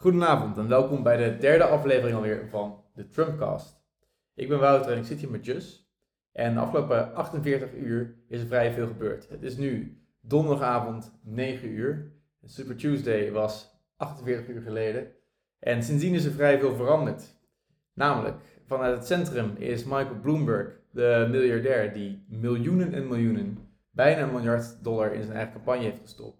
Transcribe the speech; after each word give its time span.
Goedenavond 0.00 0.58
en 0.58 0.68
welkom 0.68 1.02
bij 1.02 1.16
de 1.16 1.36
derde 1.38 1.64
aflevering 1.64 2.16
alweer 2.16 2.48
van 2.50 2.84
de 2.94 3.08
Trumpcast. 3.08 3.82
Ik 4.34 4.48
ben 4.48 4.58
Wouter 4.58 4.92
en 4.92 4.98
ik 4.98 5.04
zit 5.04 5.18
hier 5.18 5.30
met 5.30 5.44
Jus. 5.44 5.92
En 6.32 6.54
de 6.54 6.60
afgelopen 6.60 7.14
48 7.14 7.74
uur 7.74 8.14
is 8.28 8.40
er 8.40 8.46
vrij 8.46 8.72
veel 8.72 8.86
gebeurd. 8.86 9.28
Het 9.28 9.42
is 9.42 9.56
nu 9.56 10.00
donderdagavond 10.20 11.18
9 11.22 11.68
uur. 11.68 12.12
Super 12.44 12.76
Tuesday 12.76 13.32
was 13.32 13.82
48 13.96 14.48
uur 14.48 14.62
geleden. 14.62 15.06
En 15.58 15.82
sindsdien 15.82 16.14
is 16.14 16.24
er 16.24 16.32
vrij 16.32 16.58
veel 16.58 16.74
veranderd. 16.74 17.34
Namelijk, 17.94 18.36
vanuit 18.66 18.96
het 18.96 19.06
centrum 19.06 19.56
is 19.56 19.84
Michael 19.84 20.20
Bloomberg, 20.22 20.80
de 20.90 21.28
miljardair 21.30 21.92
die 21.92 22.24
miljoenen 22.28 22.92
en 22.92 23.08
miljoenen, 23.08 23.58
bijna 23.90 24.22
een 24.22 24.32
miljard 24.32 24.84
dollar 24.84 25.12
in 25.12 25.22
zijn 25.22 25.36
eigen 25.36 25.52
campagne 25.52 25.82
heeft 25.82 26.00
gestopt 26.00 26.37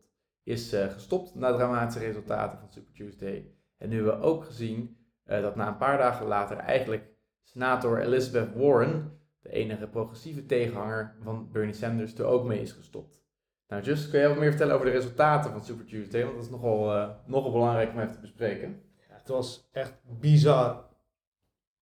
is 0.49 0.75
uh, 0.75 0.93
gestopt 0.93 1.35
na 1.35 1.53
dramatische 1.53 2.07
resultaten 2.07 2.59
van 2.59 2.69
Super 2.69 2.93
Tuesday. 2.93 3.53
En 3.79 3.89
nu 3.89 3.97
hebben 3.97 4.19
we 4.19 4.27
ook 4.27 4.45
gezien 4.45 4.97
uh, 5.27 5.41
dat 5.41 5.57
na 5.57 5.69
een 5.69 5.77
paar 5.77 5.99
dagen 5.99 6.27
later 6.27 6.57
eigenlijk 6.57 7.17
senator 7.43 8.01
Elizabeth 8.01 8.55
Warren, 8.55 9.21
de 9.41 9.51
enige 9.51 9.89
progressieve 9.89 10.47
tegenhanger 10.47 11.17
van 11.23 11.49
Bernie 11.53 11.75
Sanders, 11.75 12.19
er 12.19 12.25
ook 12.25 12.45
mee 12.45 12.61
is 12.61 12.73
gestopt. 12.73 13.21
Nou, 13.69 13.83
Just, 13.83 14.11
kun 14.11 14.19
jij 14.19 14.29
wat 14.29 14.39
meer 14.39 14.49
vertellen 14.49 14.75
over 14.75 14.87
de 14.87 14.93
resultaten 14.93 15.51
van 15.51 15.65
Super 15.65 15.85
Tuesday? 15.85 16.23
Want 16.23 16.35
dat 16.35 16.45
is 16.45 16.51
nogal, 16.51 16.97
uh, 16.97 17.11
nogal 17.27 17.53
belangrijk 17.53 17.93
om 17.93 17.99
even 17.99 18.13
te 18.13 18.21
bespreken. 18.21 18.83
Het 18.97 19.29
was 19.29 19.69
echt 19.73 19.95
bizar. 20.21 20.89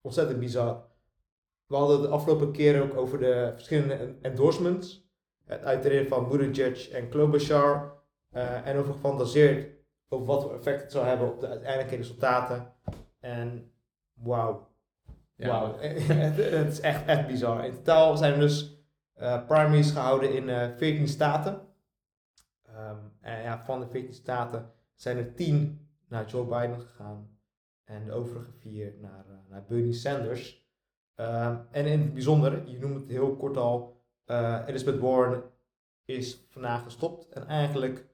Ontzettend 0.01 0.39
bizar. 0.39 0.85
We 1.65 1.75
hadden 1.75 2.01
de 2.01 2.07
afgelopen 2.07 2.51
keren 2.51 2.83
ook 2.83 2.97
over 2.97 3.19
de 3.19 3.51
verschillende 3.53 4.15
endorsements. 4.21 5.11
Het 5.45 5.63
uittreden 5.63 6.07
van 6.07 6.29
Buttigieg 6.29 6.89
en 6.89 7.09
Klobuchar 7.09 7.96
en 8.41 8.77
over 8.77 8.93
gefantaseerd 8.93 9.77
over 10.09 10.25
wat 10.25 10.43
voor 10.43 10.55
effect 10.55 10.81
het 10.81 10.91
zou 10.91 11.05
hebben 11.05 11.31
op 11.31 11.39
de 11.39 11.47
uiteindelijke 11.47 11.95
resultaten. 11.95 12.73
En 13.19 13.71
wauw. 14.13 14.67
Ja. 15.35 15.47
Wauw. 15.47 15.77
het 15.79 16.71
is 16.71 16.79
echt, 16.79 17.05
echt 17.05 17.27
bizar. 17.27 17.65
In 17.65 17.73
totaal 17.73 18.17
zijn 18.17 18.33
er 18.33 18.39
dus 18.39 18.85
uh, 19.17 19.45
primaries 19.45 19.91
gehouden 19.91 20.33
in 20.33 20.43
uh, 20.43 20.63
eh, 20.63 20.77
14 20.77 21.07
staten. 21.07 21.61
Um, 22.69 23.17
en 23.21 23.41
ja, 23.41 23.65
van 23.65 23.79
de 23.79 23.87
14 23.87 24.13
staten 24.13 24.71
zijn 24.95 25.17
er 25.17 25.35
10 25.35 25.87
naar 26.07 26.25
Joe 26.25 26.45
Biden 26.45 26.81
gegaan. 26.81 27.37
En 27.83 28.05
de 28.05 28.11
overige 28.11 28.51
4 28.51 28.93
naar, 29.01 29.25
naar 29.49 29.65
Bernie 29.65 29.93
Sanders. 29.93 30.65
Um, 31.15 31.67
en 31.71 31.85
in 31.85 31.99
het 31.99 32.13
bijzonder, 32.13 32.67
je 32.67 32.79
noemt 32.79 32.99
het 32.99 33.07
heel 33.07 33.35
kort 33.35 33.57
al, 33.57 33.95
Elizabeth 34.65 34.99
Warren 34.99 35.43
is 36.05 36.45
vandaag 36.49 36.83
gestopt. 36.83 37.29
En 37.29 37.47
eigenlijk 37.47 38.07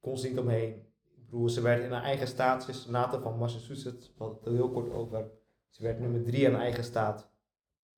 kon 0.00 0.18
ze 0.18 0.28
niet 0.28 0.38
omheen. 0.38 0.86
Ik 1.16 1.24
bedoel, 1.24 1.48
ze 1.48 1.60
werd 1.60 1.84
in 1.84 1.92
haar 1.92 2.02
eigen 2.02 2.26
staat, 2.26 2.64
ze 2.64 2.70
is 2.70 2.82
senator 2.82 3.20
van 3.20 3.38
Massachusetts, 3.38 4.06
we 4.06 4.14
hadden 4.18 4.38
het 4.38 4.46
er 4.46 4.52
heel 4.52 4.70
kort 4.70 4.92
over. 4.92 5.30
Ze 5.68 5.82
werd 5.82 6.00
nummer 6.00 6.22
drie 6.22 6.44
in 6.44 6.52
haar 6.52 6.60
eigen 6.60 6.84
staat. 6.84 7.30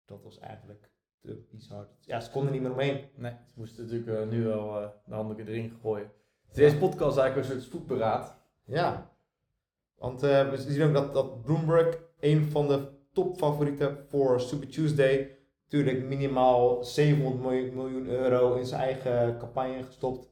Dat 0.05 0.23
was 0.23 0.39
eigenlijk 0.39 0.91
te 1.21 1.47
bizar. 1.51 1.89
Ja, 2.01 2.21
ze 2.21 2.31
konden 2.31 2.53
niet 2.53 2.63
meer 2.63 2.73
omheen. 2.73 3.09
Nee, 3.17 3.33
ze 3.47 3.53
moesten 3.55 3.85
natuurlijk 3.85 4.11
uh, 4.11 4.31
nu 4.31 4.45
wel 4.45 4.83
uh, 4.83 4.89
de 5.07 5.15
handen 5.15 5.47
erin 5.47 5.79
gooien. 5.81 6.11
Dus 6.47 6.57
deze 6.57 6.79
podcast 6.79 7.17
is 7.17 7.23
eigenlijk 7.23 7.49
een 7.49 7.61
soort 7.61 7.73
spoedberaad. 7.73 8.37
Ja, 8.65 9.11
want 9.97 10.25
uh, 10.25 10.51
we 10.51 10.57
zien 10.57 10.83
ook 10.83 10.93
dat, 10.93 11.15
dat 11.15 11.43
Bloomberg 11.43 11.99
een 12.21 12.51
van 12.51 12.69
de 12.69 12.89
topfavorieten 13.13 14.07
voor 14.09 14.41
Super 14.41 14.69
Tuesday 14.69 15.39
natuurlijk 15.63 16.05
minimaal 16.05 16.85
700 16.85 17.43
miljoen, 17.43 17.75
miljoen 17.75 18.07
euro 18.07 18.55
in 18.55 18.67
zijn 18.67 18.81
eigen 18.81 19.39
campagne 19.39 19.83
gestopt 19.83 20.30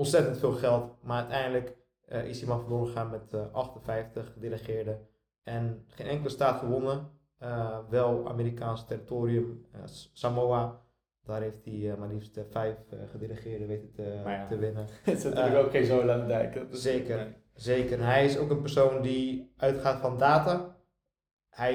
ontzettend 0.00 0.38
veel 0.38 0.52
geld. 0.52 0.96
Maar 1.02 1.18
uiteindelijk 1.18 1.76
uh, 2.08 2.24
is 2.24 2.40
hij 2.40 2.48
maar 2.48 2.60
verloren 2.60 2.86
gegaan 2.86 3.10
met 3.10 3.32
uh, 3.34 3.52
58 3.52 4.32
gedelegeerden. 4.32 5.08
En 5.42 5.84
geen 5.86 6.06
enkele 6.06 6.28
staat 6.28 6.58
gewonnen. 6.58 7.10
Uh, 7.42 7.78
wel 7.88 8.28
Amerikaans 8.28 8.86
territorium, 8.86 9.66
eh, 9.72 9.80
Samoa. 10.12 10.82
Daar 11.24 11.40
heeft 11.40 11.64
hij 11.64 11.96
maar 11.98 12.08
liefst 12.08 12.40
vijf 12.50 12.76
gedelegeerden 13.10 13.68
weten 13.68 13.92
te, 13.92 14.22
ja, 14.24 14.46
te 14.46 14.58
winnen. 14.58 14.86
Het 15.04 15.18
is 15.18 15.24
natuurlijk 15.24 15.64
ook 15.64 15.70
geen 15.70 15.84
zo 15.84 16.08
aan 16.08 16.20
de 16.20 16.26
dijk. 16.26 16.66
Zeker, 16.70 17.16
nee. 17.16 17.34
zeker. 17.54 18.04
hij 18.04 18.24
is 18.24 18.38
ook 18.38 18.50
een 18.50 18.60
persoon 18.60 19.02
die 19.02 19.52
uitgaat 19.56 20.00
van 20.00 20.18
data. 20.18 20.76
Hij 21.48 21.74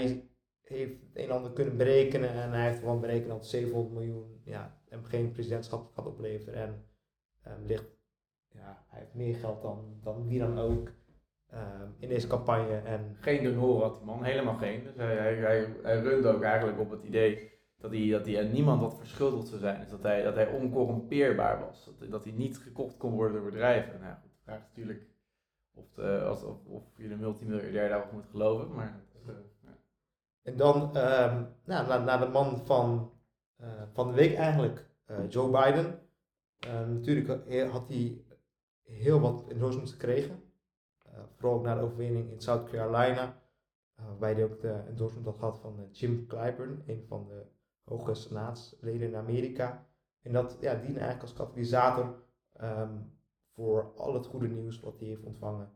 heeft 0.61 0.91
het 1.01 1.15
een 1.15 1.23
en 1.23 1.31
ander 1.31 1.51
kunnen 1.51 1.77
berekenen 1.77 2.29
en 2.29 2.51
hij 2.51 2.67
heeft 2.67 2.79
gewoon 2.79 3.01
berekend 3.01 3.29
dat 3.29 3.45
700 3.47 3.93
miljoen 3.93 4.41
ja, 4.43 4.81
hem 4.89 5.03
geen 5.03 5.31
presidentschap 5.31 5.91
gaat 5.93 6.05
opleveren. 6.05 6.61
En 6.61 6.85
um, 7.47 7.65
ligt 7.65 7.94
ja, 8.55 8.83
hij 8.87 8.99
heeft 8.99 9.13
meer 9.13 9.35
geld 9.35 9.61
dan, 9.61 9.99
dan 10.03 10.27
wie 10.27 10.39
dan 10.39 10.59
ook 10.59 10.91
um, 11.53 11.95
in 11.97 12.09
deze 12.09 12.27
campagne. 12.27 12.77
En 12.77 13.15
geen 13.19 13.43
donoren 13.43 13.83
had 13.83 13.95
die 13.95 14.05
man, 14.05 14.23
helemaal 14.23 14.55
geen. 14.57 14.83
Dus 14.83 14.95
hij, 14.95 15.15
hij, 15.15 15.35
hij, 15.35 15.75
hij 15.83 16.01
runde 16.01 16.27
ook 16.27 16.43
eigenlijk 16.43 16.79
op 16.79 16.89
het 16.89 17.03
idee 17.03 17.51
dat 17.77 17.91
hij, 17.91 18.09
dat 18.09 18.25
hij 18.25 18.43
niemand 18.43 18.81
wat 18.81 18.97
verschuldigd 18.97 19.47
zou 19.47 19.59
zijn. 19.59 19.79
Dus 19.79 19.89
dat 19.89 20.03
hij, 20.03 20.23
dat 20.23 20.35
hij 20.35 20.47
oncorrumpeerbaar 20.47 21.59
was. 21.59 21.85
Dat, 21.99 22.11
dat 22.11 22.23
hij 22.23 22.33
niet 22.33 22.57
gekocht 22.57 22.97
kon 22.97 23.13
worden 23.13 23.41
door 23.41 23.51
bedrijven. 23.51 23.99
Nou 23.99 24.13
goed, 24.13 24.31
de 24.31 24.41
vraag 24.43 24.59
is 24.59 24.67
natuurlijk 24.67 25.07
of, 25.73 25.85
de, 25.95 26.23
als, 26.23 26.43
of, 26.43 26.65
of 26.65 26.83
je 26.95 27.07
de 27.07 27.15
multimiljardair 27.15 27.89
daarop 27.89 28.11
moet 28.11 28.25
geloven. 28.31 28.73
Maar, 28.73 28.99
uh, 29.27 29.33
ja. 29.63 29.77
En 30.43 30.57
dan 30.57 30.81
um, 30.81 31.47
nou, 31.63 31.87
naar, 31.87 32.03
naar 32.03 32.19
de 32.19 32.27
man 32.27 32.61
van, 32.65 33.11
uh, 33.61 33.67
van 33.93 34.07
de 34.07 34.13
week 34.13 34.35
eigenlijk, 34.35 34.85
uh, 35.11 35.17
Joe 35.29 35.49
Biden. 35.49 35.99
Uh, 36.67 36.87
natuurlijk 36.87 37.27
had 37.71 37.87
hij 37.87 38.21
heel 38.85 39.19
wat 39.19 39.45
endorsements 39.47 39.91
gekregen. 39.91 40.43
Uh, 41.07 41.19
vooral 41.35 41.57
ook 41.57 41.63
na 41.63 41.75
de 41.75 41.81
overwinning 41.81 42.31
in 42.31 42.41
South 42.41 42.69
Carolina. 42.69 43.43
Uh, 43.99 44.05
waarbij 44.05 44.33
hij 44.33 44.43
ook 44.43 44.61
de 44.61 44.83
endorsement 44.87 45.25
had 45.25 45.37
gehad 45.37 45.59
van 45.59 45.79
uh, 45.79 45.85
Jim 45.91 46.27
Clyburn, 46.27 46.83
een 46.85 47.05
van 47.07 47.27
de 47.27 47.45
hoge 47.83 48.13
senaatsleden 48.13 49.07
in 49.07 49.15
Amerika. 49.15 49.87
En 50.21 50.33
dat 50.33 50.57
ja, 50.59 50.73
diende 50.73 50.99
eigenlijk 50.99 51.21
als 51.21 51.33
katalysator 51.33 52.23
um, 52.61 53.13
voor 53.53 53.93
al 53.95 54.13
het 54.13 54.25
goede 54.25 54.47
nieuws 54.47 54.79
wat 54.79 54.99
hij 54.99 55.07
heeft 55.07 55.23
ontvangen. 55.23 55.71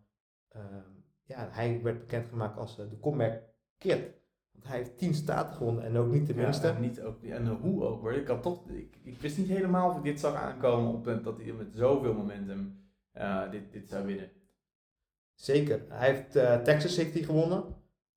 Um, 0.55 1.03
ja, 1.23 1.47
hij 1.51 1.81
werd 1.81 1.99
bekendgemaakt 1.99 2.57
als 2.57 2.75
de 2.75 2.99
comeback 3.01 3.41
kid. 3.77 4.17
Want 4.51 4.67
hij 4.67 4.77
heeft 4.77 4.97
tien 4.97 5.13
staten 5.13 5.55
gewonnen 5.55 5.83
en 5.83 5.97
ook 5.97 6.11
niet 6.11 6.27
de 6.27 6.35
minste. 6.35 6.67
Ja, 6.67 6.75
en, 6.75 6.81
niet 6.81 7.01
ook, 7.01 7.23
en 7.23 7.47
hoe 7.47 7.83
ook 7.83 8.01
hoor. 8.01 8.13
Ik, 8.13 8.27
had 8.27 8.41
toch, 8.41 8.69
ik, 8.69 8.99
ik 9.03 9.21
wist 9.21 9.37
niet 9.37 9.47
helemaal 9.47 9.89
of 9.89 9.97
ik 9.97 10.03
dit 10.03 10.19
zag 10.19 10.33
aankomen 10.33 10.93
op 10.93 11.23
dat 11.23 11.37
hij 11.37 11.53
met 11.53 11.73
zoveel 11.73 12.13
momentum 12.13 12.79
uh, 13.19 13.51
dit, 13.51 13.71
dit 13.71 13.89
zou 13.89 14.05
winnen. 14.05 14.31
Zeker. 15.33 15.81
Hij 15.89 16.11
heeft 16.11 16.35
uh, 16.35 16.55
Texas 16.55 16.95
heeft 16.95 17.13
hij 17.13 17.23
gewonnen. 17.23 17.63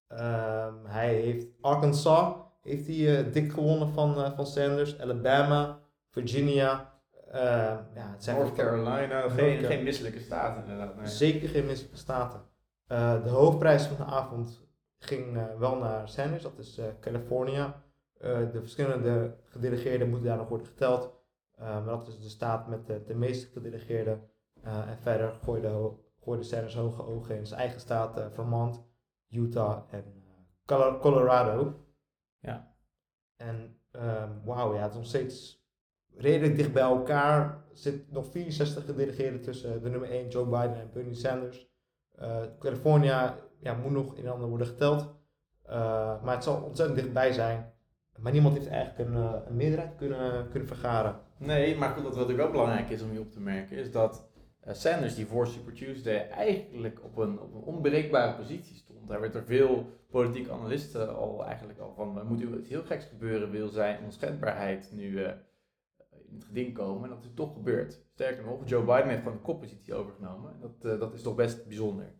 Um, 0.09 0.87
hij 0.87 1.15
heeft 1.15 1.47
Arkansas 1.61 2.35
heeft 2.63 2.87
hij 2.87 2.97
uh, 2.97 3.33
dik 3.33 3.53
gewonnen 3.53 3.93
van, 3.93 4.35
van 4.35 4.47
Sanders. 4.47 5.01
Alabama, 5.01 5.79
Virginia. 6.11 6.93
ja, 7.33 8.11
het 8.12 8.25
zijn 8.25 8.37
North 8.37 8.55
Carolina. 8.55 9.29
Geen, 9.29 9.65
geen 9.65 9.83
misselijke 9.83 10.21
staten 10.21 10.62
inderdaad. 10.62 10.97
Nee. 10.97 11.07
Zeker 11.07 11.49
geen 11.49 11.67
misselijke 11.67 11.99
staten. 11.99 12.41
de 13.23 13.29
hoofdprijs 13.29 13.85
van 13.85 14.07
de 14.07 14.12
avond 14.12 14.67
ging 14.99 15.39
wel 15.59 15.77
naar 15.77 16.09
Sanders, 16.09 16.43
dat 16.43 16.59
is 16.59 16.81
California. 17.01 17.83
de 18.19 18.59
verschillende 18.61 19.35
gedelegeerden 19.45 20.09
moeten 20.09 20.29
daar 20.29 20.37
nog 20.37 20.49
worden 20.49 20.67
geteld. 20.67 21.12
maar 21.59 21.85
dat 21.85 22.09
is 22.09 22.21
de 22.23 22.29
staat 22.29 22.69
met 22.69 22.87
de, 22.87 23.03
de 23.07 23.15
meeste 23.15 23.47
gedelegeerden. 23.53 24.31
Uh, 24.65 24.89
en 24.89 24.99
verder 24.99 25.33
gooide, 25.45 25.93
gooide 26.25 26.43
Sanders 26.43 26.75
hoge 26.75 27.06
ogen 27.06 27.37
in 27.37 27.47
zijn 27.47 27.61
eigen 27.61 27.81
staat, 27.81 28.19
uh, 28.19 28.27
Vermont, 28.31 28.84
Utah 29.28 29.83
en 29.91 30.05
uh, 30.71 31.00
Colorado. 31.00 31.75
Ja. 32.39 32.75
En 33.37 33.77
um, 33.93 34.41
wauw, 34.45 34.75
ja, 34.75 34.83
het 34.83 34.91
is 34.91 34.97
nog 34.97 35.06
steeds 35.06 35.67
redelijk 36.17 36.56
dicht 36.56 36.73
bij 36.73 36.83
elkaar. 36.83 37.41
Er 37.71 37.78
zit 37.78 38.12
nog 38.12 38.27
64 38.27 38.84
gedelegeerden 38.84 39.41
tussen 39.41 39.83
de 39.83 39.89
nummer 39.91 40.11
1 40.11 40.28
Joe 40.28 40.45
Biden 40.45 40.81
en 40.81 40.91
Bernie 40.93 41.15
Sanders. 41.15 41.71
California 42.59 43.38
ja, 43.59 43.75
moet 43.75 43.91
nog 43.91 44.14
in 44.17 44.29
ander 44.29 44.49
worden 44.49 44.67
geteld. 44.67 45.14
maar 46.23 46.35
het 46.35 46.44
zal 46.44 46.62
ontzettend 46.62 46.99
dichtbij 46.99 47.32
zijn. 47.32 47.73
Maar 48.19 48.32
niemand 48.32 48.55
heeft 48.55 48.69
eigenlijk 48.69 49.09
een, 49.09 49.47
een 49.47 49.56
meerderheid 49.56 49.97
kunnen, 49.97 50.49
kunnen 50.49 50.69
vergaren. 50.69 51.20
Nee, 51.37 51.76
maar 51.76 51.91
goed, 51.91 52.03
wat 52.03 52.14
natuurlijk 52.14 52.47
ook 52.47 52.53
belangrijk 52.53 52.91
is 52.91 53.03
om 53.03 53.11
hier 53.11 53.20
op 53.20 53.32
te 53.32 53.41
merken, 53.41 53.76
is 53.76 53.93
dat 53.93 54.31
uh, 54.31 54.31
Sanders, 54.67 55.14
die 55.14 55.26
voor 55.26 55.47
Super 55.47 55.73
Tuesday 55.73 56.29
eigenlijk 56.29 57.05
op 57.05 57.17
een, 57.17 57.41
op 57.41 57.55
een 57.55 57.61
onbereikbare 57.61 58.37
positie 58.37 58.76
stond. 58.76 59.09
Daar 59.09 59.20
werd 59.20 59.35
er 59.35 59.44
veel 59.44 59.87
politieke 60.11 60.53
analisten 60.53 61.17
al 61.17 61.44
eigenlijk 61.44 61.79
al 61.79 61.94
van, 61.94 62.26
moet 62.26 62.41
iets 62.41 62.69
heel 62.69 62.82
geks 62.82 63.05
gebeuren, 63.05 63.50
wil 63.50 63.69
zijn 63.69 64.05
onschendbaarheid 64.05 64.91
nu 64.93 65.11
uh, 65.11 65.29
in 66.29 66.35
het 66.35 66.44
geding 66.44 66.75
komen. 66.75 67.03
En 67.03 67.17
dat 67.17 67.25
is 67.25 67.31
toch 67.35 67.53
gebeurd. 67.53 68.05
Sterker 68.12 68.44
nog, 68.44 68.69
Joe 68.69 68.85
Biden 68.85 69.09
heeft 69.09 69.23
gewoon 69.23 69.37
de 69.37 69.43
koppositie 69.43 69.94
overgenomen. 69.94 70.61
Dat, 70.61 71.00
dat 71.00 71.14
is 71.14 71.23
toch 71.23 71.35
best 71.35 71.67
bijzonder. 71.67 72.14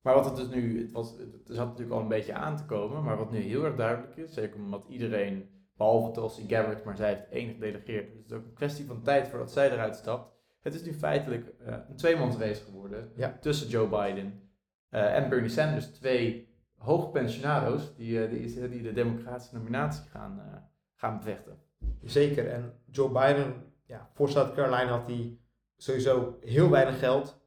Maar 0.00 0.14
wat 0.14 0.24
het 0.24 0.36
dus 0.36 0.48
nu, 0.48 0.82
het, 0.82 0.92
was, 0.92 1.10
het 1.18 1.30
zat 1.44 1.66
natuurlijk 1.66 1.96
al 1.96 2.00
een 2.00 2.08
beetje 2.08 2.34
aan 2.34 2.56
te 2.56 2.64
komen, 2.64 3.02
maar 3.02 3.16
wat 3.16 3.30
nu 3.30 3.38
heel 3.38 3.64
erg 3.64 3.76
duidelijk 3.76 4.16
is, 4.16 4.34
zeker 4.34 4.60
omdat 4.60 4.84
iedereen, 4.88 5.48
behalve 5.76 6.10
Tulsi 6.10 6.48
Gabbard, 6.48 6.84
maar 6.84 6.96
zij 6.96 7.08
heeft 7.08 7.28
één 7.28 7.48
gedelegeerd, 7.52 8.06
dus 8.06 8.16
het 8.16 8.30
is 8.30 8.36
ook 8.36 8.44
een 8.44 8.52
kwestie 8.52 8.86
van 8.86 9.02
tijd 9.02 9.28
voordat 9.28 9.52
zij 9.52 9.72
eruit 9.72 9.96
stapt 9.96 10.37
het 10.60 10.74
is 10.74 10.82
nu 10.82 10.92
feitelijk 10.92 11.52
uh, 11.60 11.76
een 11.88 11.96
tweemansrace 11.96 12.64
geworden 12.64 13.12
ja. 13.16 13.38
tussen 13.40 13.68
Joe 13.68 13.88
Biden 13.88 14.48
Eh, 14.88 15.14
en 15.14 15.28
Bernie 15.28 15.48
Sanders, 15.48 15.86
twee 15.86 16.48
hoogpensionado's 16.76 17.94
die, 17.96 18.28
uh, 18.28 18.30
die, 18.30 18.68
die, 18.68 18.82
de 18.82 18.92
democratische 18.92 19.54
nominatie 19.54 20.10
gaan, 20.10 20.68
gaan 20.94 21.18
bevechten. 21.18 21.58
Zeker, 22.02 22.48
en 22.48 22.72
Joe 22.90 23.08
Biden, 23.08 23.54
ja, 23.84 24.10
voor 24.12 24.28
South 24.28 24.54
Carolina 24.54 24.90
had 24.90 25.06
hij 25.06 25.38
sowieso 25.76 26.38
heel 26.40 26.70
weinig 26.70 26.98
geld, 26.98 27.40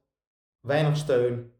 weinig 0.59 0.97
steun 0.97 1.53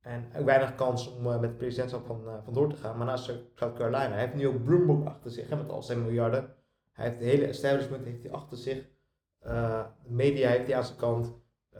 en 0.00 0.44
weinig 0.44 0.74
kans 0.74 1.14
om 1.14 1.22
met 1.22 1.40
het 1.40 1.56
presidentschap 1.56 2.06
van, 2.06 2.42
van 2.44 2.52
door 2.52 2.68
te 2.68 2.76
gaan. 2.76 2.96
Maar 2.96 3.06
naast 3.06 3.24
South 3.54 3.76
Carolina, 3.76 4.10
hij 4.10 4.20
heeft 4.20 4.34
nu 4.34 4.46
ook 4.46 4.64
Bloomberg 4.64 5.04
achter 5.04 5.30
zich 5.30 5.48
hè, 5.48 5.56
met 5.56 5.70
al 5.70 5.82
zijn 5.82 6.02
miljarden. 6.02 6.54
Hij 6.92 7.04
heeft 7.04 7.18
het 7.18 7.28
hele 7.28 7.46
establishment 7.46 8.04
heeft 8.04 8.22
hij 8.22 8.32
achter 8.32 8.56
zich. 8.56 8.84
De 9.44 9.84
media 10.08 10.48
heeft 10.48 10.66
hij 10.66 10.76
aan 10.76 10.84
zijn 10.84 10.98
kant. 10.98 11.32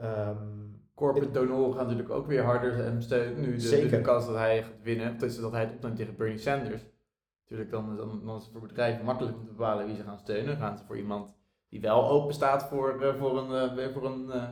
Um, 0.03 0.65
Corporate 0.95 1.31
donoren 1.33 1.75
gaan 1.75 1.87
natuurlijk 1.87 2.15
ook 2.15 2.27
weer 2.27 2.43
harder 2.43 2.85
en 2.85 3.03
steunen 3.03 3.41
nu 3.41 3.57
de, 3.57 3.89
de, 3.89 4.01
kans 4.01 4.27
dat 4.27 4.37
hij 4.37 4.63
gaat 4.63 4.83
winnen. 4.83 5.19
Tussen 5.19 5.43
dat 5.43 5.53
hij 5.53 5.61
het 5.61 5.75
opneemt 5.75 5.97
tegen 5.97 6.17
Bernie 6.17 6.39
Sanders. 6.39 6.83
Natuurlijk 7.43 7.71
dan, 7.71 7.97
dan, 7.97 8.21
dan 8.25 8.37
is 8.37 8.43
het 8.43 8.53
voor 8.53 8.61
bedrijven 8.61 9.05
makkelijk 9.05 9.37
om 9.37 9.45
te 9.45 9.51
bepalen 9.51 9.87
wie 9.87 9.97
ze 9.97 10.03
gaan 10.03 10.19
steunen. 10.19 10.57
Gaan 10.57 10.79
ze 10.79 10.85
voor 10.85 10.97
iemand 10.97 11.33
die 11.69 11.81
wel 11.81 12.09
open 12.09 12.35
staat 12.35 12.65
voor, 12.65 13.03
uh, 13.03 13.15
voor 13.15 13.39
een, 13.39 13.79
uh, 13.79 13.89
voor 13.93 14.05
een 14.05 14.27
uh, 14.27 14.49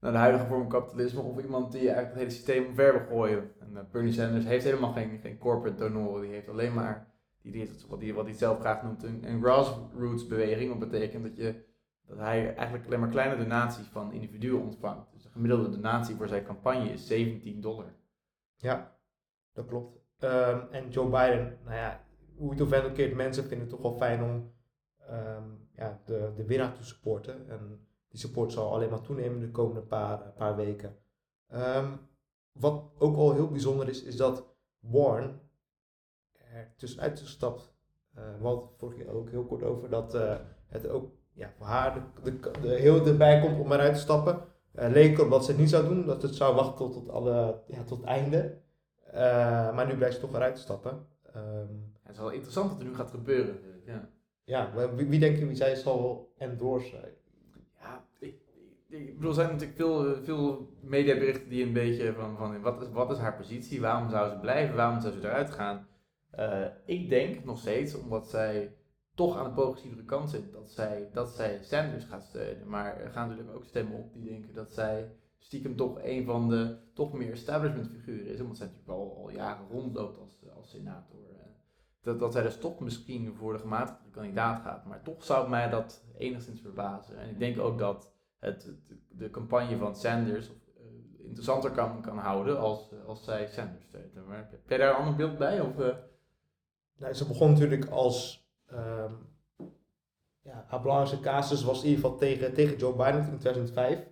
nou, 0.00 0.12
de 0.12 0.18
huidige 0.18 0.46
vorm 0.46 0.60
van 0.60 0.68
kapitalisme. 0.68 1.20
Of 1.20 1.42
iemand 1.42 1.72
die 1.72 1.80
eigenlijk 1.80 2.08
het 2.08 2.18
hele 2.18 2.30
systeem 2.30 2.66
omver 2.66 2.92
wil 2.92 3.06
gooien. 3.06 3.50
En 3.60 3.88
Bernie 3.92 4.12
Sanders 4.12 4.44
heeft 4.44 4.64
helemaal 4.64 4.92
geen, 4.92 5.18
geen 5.22 5.38
corporate 5.38 5.78
donoren. 5.78 6.22
Die 6.22 6.30
heeft 6.30 6.48
alleen 6.48 6.74
maar, 6.74 7.06
die, 7.42 7.52
die 7.52 7.70
wat 7.88 8.00
hij 8.00 8.14
wat 8.14 8.26
die 8.26 8.34
zelf 8.34 8.58
graag 8.58 8.82
noemt, 8.82 9.02
een, 9.02 9.28
een 9.28 9.42
grassroots 9.42 10.26
beweging. 10.26 10.68
Wat 10.68 10.90
betekent 10.90 11.22
dat 11.22 11.36
je 11.36 11.54
dat 12.06 12.18
hij 12.18 12.54
eigenlijk 12.54 12.86
alleen 12.86 13.00
maar 13.00 13.08
kleine 13.08 13.36
donaties 13.36 13.86
van 13.86 14.12
individuen 14.12 14.62
ontvangt. 14.62 15.12
Dus 15.12 15.22
de 15.22 15.28
gemiddelde 15.28 15.70
donatie 15.70 16.16
voor 16.16 16.28
zijn 16.28 16.44
campagne 16.44 16.92
is 16.92 17.06
17 17.06 17.60
dollar. 17.60 17.94
Ja, 18.56 18.96
dat 19.52 19.66
klopt. 19.66 19.98
Um, 20.18 20.68
en 20.70 20.90
Joe 20.90 21.10
Biden, 21.10 21.58
nou 21.64 21.76
ja, 21.76 22.04
hoe 22.36 22.50
het 22.50 22.60
ook 22.60 22.84
ook 22.84 22.94
keert, 22.94 23.14
mensen 23.14 23.42
vinden 23.42 23.60
het 23.60 23.68
toch 23.68 23.82
wel 23.82 23.96
fijn 23.96 24.22
om 24.22 24.52
um, 25.10 25.68
ja, 25.74 26.00
de, 26.04 26.32
de 26.36 26.44
winnaar 26.44 26.74
te 26.74 26.84
supporten. 26.84 27.48
En 27.48 27.86
die 28.08 28.20
support 28.20 28.52
zal 28.52 28.72
alleen 28.72 28.90
maar 28.90 29.00
toenemen 29.00 29.40
de 29.40 29.50
komende 29.50 29.80
paar, 29.80 30.18
paar 30.18 30.56
weken. 30.56 30.96
Um, 31.54 32.08
wat 32.52 32.90
ook 32.98 33.16
al 33.16 33.32
heel 33.32 33.50
bijzonder 33.50 33.88
is, 33.88 34.02
is 34.02 34.16
dat 34.16 34.54
Warren 34.78 35.40
er 36.32 36.72
tussenuit 36.76 37.12
is 37.12 37.22
gestapt. 37.22 37.74
Uh, 38.18 38.22
we 38.38 38.44
hadden 38.46 38.68
vorige 38.76 38.98
keer 38.98 39.12
ook 39.12 39.30
heel 39.30 39.44
kort 39.44 39.62
over 39.62 39.88
dat 39.88 40.14
uh, 40.14 40.36
het 40.66 40.88
ook 40.88 41.12
ja, 41.32 41.50
voor 41.56 41.66
haar 41.66 41.94
de, 41.94 42.38
de, 42.38 42.50
de, 42.60 42.68
heel 42.68 43.06
erbij 43.06 43.40
komt 43.40 43.60
om 43.60 43.72
eruit 43.72 43.94
te 43.94 44.00
stappen. 44.00 44.40
Uh, 44.74 44.88
leek 44.88 45.18
erop 45.18 45.30
dat 45.30 45.44
ze 45.44 45.50
het 45.50 45.60
niet 45.60 45.70
zou 45.70 45.88
doen, 45.88 46.06
dat 46.06 46.22
het 46.22 46.34
zou 46.34 46.54
wachten 46.54 46.76
tot, 46.76 46.92
tot, 46.92 47.08
alle, 47.08 47.60
ja, 47.66 47.82
tot 47.82 47.98
het 47.98 48.06
einde. 48.06 48.60
Uh, 49.06 49.74
maar 49.74 49.86
nu 49.86 49.96
blijft 49.96 50.14
ze 50.14 50.20
toch 50.20 50.34
eruit 50.34 50.54
te 50.54 50.60
stappen. 50.60 51.06
Um, 51.36 51.94
het 52.02 52.12
is 52.12 52.18
wel 52.18 52.30
interessant 52.30 52.70
wat 52.70 52.80
er 52.80 52.86
nu 52.86 52.94
gaat 52.94 53.10
gebeuren. 53.10 53.58
Ja, 53.86 54.08
ja 54.44 54.70
wie, 54.94 55.06
wie 55.06 55.20
denk 55.20 55.38
je 55.38 55.46
wie 55.46 55.56
zij 55.56 55.74
zal 55.74 56.32
endorsen? 56.38 57.14
Ja, 57.80 58.04
ik, 58.18 58.34
ik 58.88 59.14
bedoel, 59.14 59.28
er 59.28 59.34
zijn 59.34 59.50
natuurlijk 59.50 59.78
veel, 59.78 60.16
veel 60.22 60.68
mediaberichten 60.80 61.48
die 61.48 61.64
een 61.64 61.72
beetje 61.72 62.12
van, 62.12 62.36
van 62.36 62.60
wat, 62.60 62.82
is, 62.82 62.88
wat 62.92 63.10
is 63.10 63.18
haar 63.18 63.36
positie, 63.36 63.80
waarom 63.80 64.10
zou 64.10 64.30
ze 64.30 64.36
blijven, 64.36 64.76
waarom 64.76 65.00
zou 65.00 65.12
ze 65.12 65.20
eruit 65.20 65.50
gaan. 65.50 65.86
Uh, 66.38 66.66
ik 66.84 67.08
denk 67.08 67.44
nog 67.44 67.58
steeds, 67.58 67.94
omdat 67.94 68.28
zij 68.28 68.74
toch 69.14 69.36
aan 69.36 69.44
de 69.44 69.50
progressievere 69.50 70.04
kant 70.04 70.30
zit 70.30 70.52
dat 70.52 70.70
zij, 70.70 71.10
dat 71.12 71.28
zij 71.28 71.58
Sanders 71.62 72.04
gaat 72.04 72.24
steunen. 72.24 72.68
Maar 72.68 73.00
er 73.00 73.10
gaan 73.10 73.28
natuurlijk 73.28 73.56
ook 73.56 73.64
stemmen 73.64 73.98
op 73.98 74.12
die 74.12 74.24
denken 74.24 74.54
dat 74.54 74.72
zij 74.72 75.16
stiekem 75.38 75.76
toch 75.76 75.98
een 76.02 76.24
van 76.24 76.48
de 76.48 76.76
toch 76.94 77.12
meer 77.12 77.32
establishment 77.32 77.88
figuren 77.88 78.26
is. 78.26 78.40
Omdat 78.40 78.56
zij 78.56 78.66
natuurlijk 78.66 78.98
al, 78.98 79.30
jaren 79.30 79.66
rondloopt 79.70 80.18
als, 80.18 80.38
als 80.56 80.70
senator. 80.70 81.20
Dat, 82.02 82.18
dat 82.18 82.32
zij 82.32 82.42
dus 82.42 82.58
toch 82.58 82.80
misschien 82.80 83.34
voor 83.34 83.52
de 83.52 83.58
gematigde 83.58 84.10
kandidaat 84.10 84.62
gaat. 84.62 84.84
Maar 84.86 85.02
toch 85.02 85.24
zou 85.24 85.48
mij 85.48 85.70
dat 85.70 86.04
enigszins 86.18 86.60
verbazen. 86.60 87.18
En 87.18 87.28
ik 87.28 87.38
denk 87.38 87.58
ook 87.58 87.78
dat 87.78 88.12
het, 88.38 88.72
de 89.08 89.30
campagne 89.30 89.76
van 89.76 89.96
Sanders 89.96 90.48
uh, 90.48 90.54
interessanter 91.24 91.70
kan, 91.70 92.00
kan 92.00 92.18
houden 92.18 92.58
als, 92.58 92.90
als 93.06 93.24
zij 93.24 93.46
Sanders 93.46 93.84
steunt. 93.84 94.26
Maar 94.26 94.48
heb 94.50 94.68
jij 94.68 94.78
daar 94.78 94.90
een 94.90 94.96
ander 94.96 95.16
beeld 95.16 95.38
bij? 95.38 95.60
Of, 95.60 95.76
nou, 96.96 97.12
ze 97.12 97.26
begon 97.26 97.52
natuurlijk 97.52 97.86
als 97.90 98.41
Um, 98.72 99.30
ja, 100.40 100.64
haar 100.68 100.80
belangrijkste 100.80 101.20
casus 101.20 101.64
was 101.64 101.82
in 101.82 101.88
ieder 101.88 102.04
geval 102.04 102.18
tegen, 102.18 102.54
tegen 102.54 102.76
Joe 102.76 102.92
Biden 102.92 103.28
in 103.30 103.38
2005. 103.38 104.06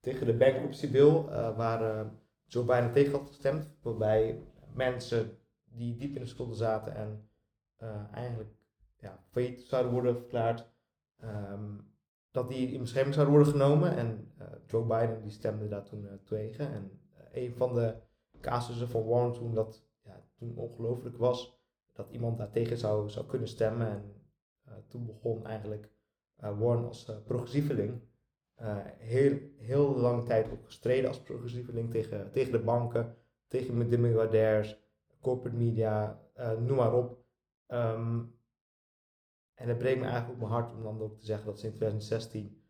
Tegen 0.00 0.26
de 0.26 0.34
bankruptcy 0.34 0.86
uh, 0.86 1.56
waar 1.56 1.82
uh, 1.82 2.10
Joe 2.44 2.64
Biden 2.64 2.92
tegen 2.92 3.12
had 3.12 3.26
gestemd. 3.26 3.68
Waarbij 3.82 4.42
mensen 4.74 5.38
die 5.64 5.96
diep 5.96 6.14
in 6.14 6.20
de 6.20 6.26
schulden 6.26 6.56
zaten 6.56 6.94
en 6.94 7.28
uh, 7.82 7.88
eigenlijk 8.12 8.50
ja, 8.98 9.24
failliet 9.30 9.62
zouden 9.62 9.92
worden 9.92 10.16
verklaard, 10.16 10.68
um, 11.24 11.90
dat 12.30 12.48
die 12.48 12.72
in 12.72 12.80
bescherming 12.80 13.14
zouden 13.14 13.34
worden 13.34 13.52
genomen. 13.52 13.96
En 13.96 14.32
Joe 14.66 14.84
Biden 14.84 15.22
die 15.22 15.30
stemde 15.30 15.68
daar 15.68 15.84
toen 15.84 16.20
tegen. 16.24 16.72
En 16.72 17.00
een 17.32 17.54
van 17.54 17.74
de 17.74 17.94
casussen 18.40 18.88
van 18.88 19.04
Warren 19.04 19.32
toen 19.32 19.54
dat 19.54 19.84
ja, 20.02 20.24
toen 20.38 20.56
ongelooflijk 20.56 21.16
was, 21.16 21.61
dat 21.92 22.10
iemand 22.10 22.38
daartegen 22.38 22.78
zou, 22.78 23.10
zou 23.10 23.26
kunnen 23.26 23.48
stemmen. 23.48 23.86
En 23.86 24.14
uh, 24.68 24.74
toen 24.88 25.06
begon 25.06 25.46
eigenlijk 25.46 25.90
uh, 26.42 26.58
Warren 26.58 26.86
als 26.86 27.08
uh, 27.08 27.16
progressieveling 27.24 28.00
heel, 28.98 29.38
heel 29.56 29.96
lange 29.96 30.22
tijd 30.22 30.50
ook 30.50 30.64
gestreden 30.64 31.08
als 31.08 31.20
progressieveling 31.20 31.90
tegen, 31.90 32.30
tegen 32.30 32.52
de 32.52 32.60
banken, 32.60 33.16
tegen 33.46 33.90
de 33.90 33.98
miljardairs, 33.98 34.78
corporate 35.20 35.56
media, 35.56 36.20
noem 36.58 36.76
maar 36.76 36.94
op. 36.94 37.24
Um, 37.68 38.34
en 39.54 39.68
het 39.68 39.78
breekt 39.78 39.98
me 39.98 40.04
eigenlijk 40.04 40.32
op 40.32 40.48
mijn 40.48 40.60
hart 40.60 40.72
om 40.72 40.82
dan 40.82 41.00
ook 41.00 41.18
te 41.18 41.24
zeggen 41.24 41.46
dat 41.46 41.58
ze 41.58 41.66
in 41.66 41.74
2016, 41.74 42.62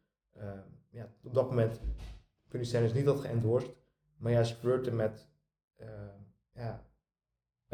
ja, 0.88 1.12
op 1.22 1.34
dat 1.34 1.48
moment 1.48 1.80
Bernie 2.48 2.68
Sanders 2.68 2.92
niet 2.92 3.06
had 3.06 3.20
geëndorst, 3.20 3.74
maar 4.16 4.32
juist 4.32 4.56
flirte 4.56 4.92
met 4.92 5.28
ja, 6.52 6.86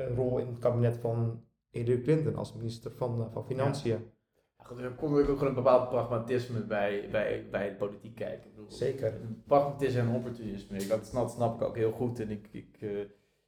rol 0.06 0.38
in 0.38 0.46
het 0.46 0.58
kabinet 0.58 0.96
van 0.96 1.42
Hillary 1.70 2.02
Clinton 2.02 2.36
als 2.36 2.54
minister 2.54 2.90
van, 2.90 3.20
uh, 3.20 3.26
van 3.32 3.46
Financiën. 3.46 3.90
Ja. 3.90 4.82
er 4.82 4.90
komt 4.90 5.16
ook 5.16 5.26
gewoon 5.26 5.46
een 5.46 5.54
bepaald 5.54 5.88
pragmatisme 5.88 6.60
bij, 6.60 7.08
bij, 7.10 7.46
bij 7.50 7.64
het 7.64 7.78
politiek 7.78 8.14
kijken. 8.14 8.50
Bedoel, 8.50 8.70
Zeker. 8.70 9.20
Pragmatisme 9.46 10.00
en 10.00 10.14
opportunisme, 10.14 10.86
dat 10.86 11.06
snap, 11.06 11.28
snap 11.28 11.54
ik 11.54 11.66
ook 11.68 11.76
heel 11.76 11.92
goed. 11.92 12.20
En 12.20 12.30
ik, 12.30 12.48
ik, 12.52 12.76
uh, 12.80 13.00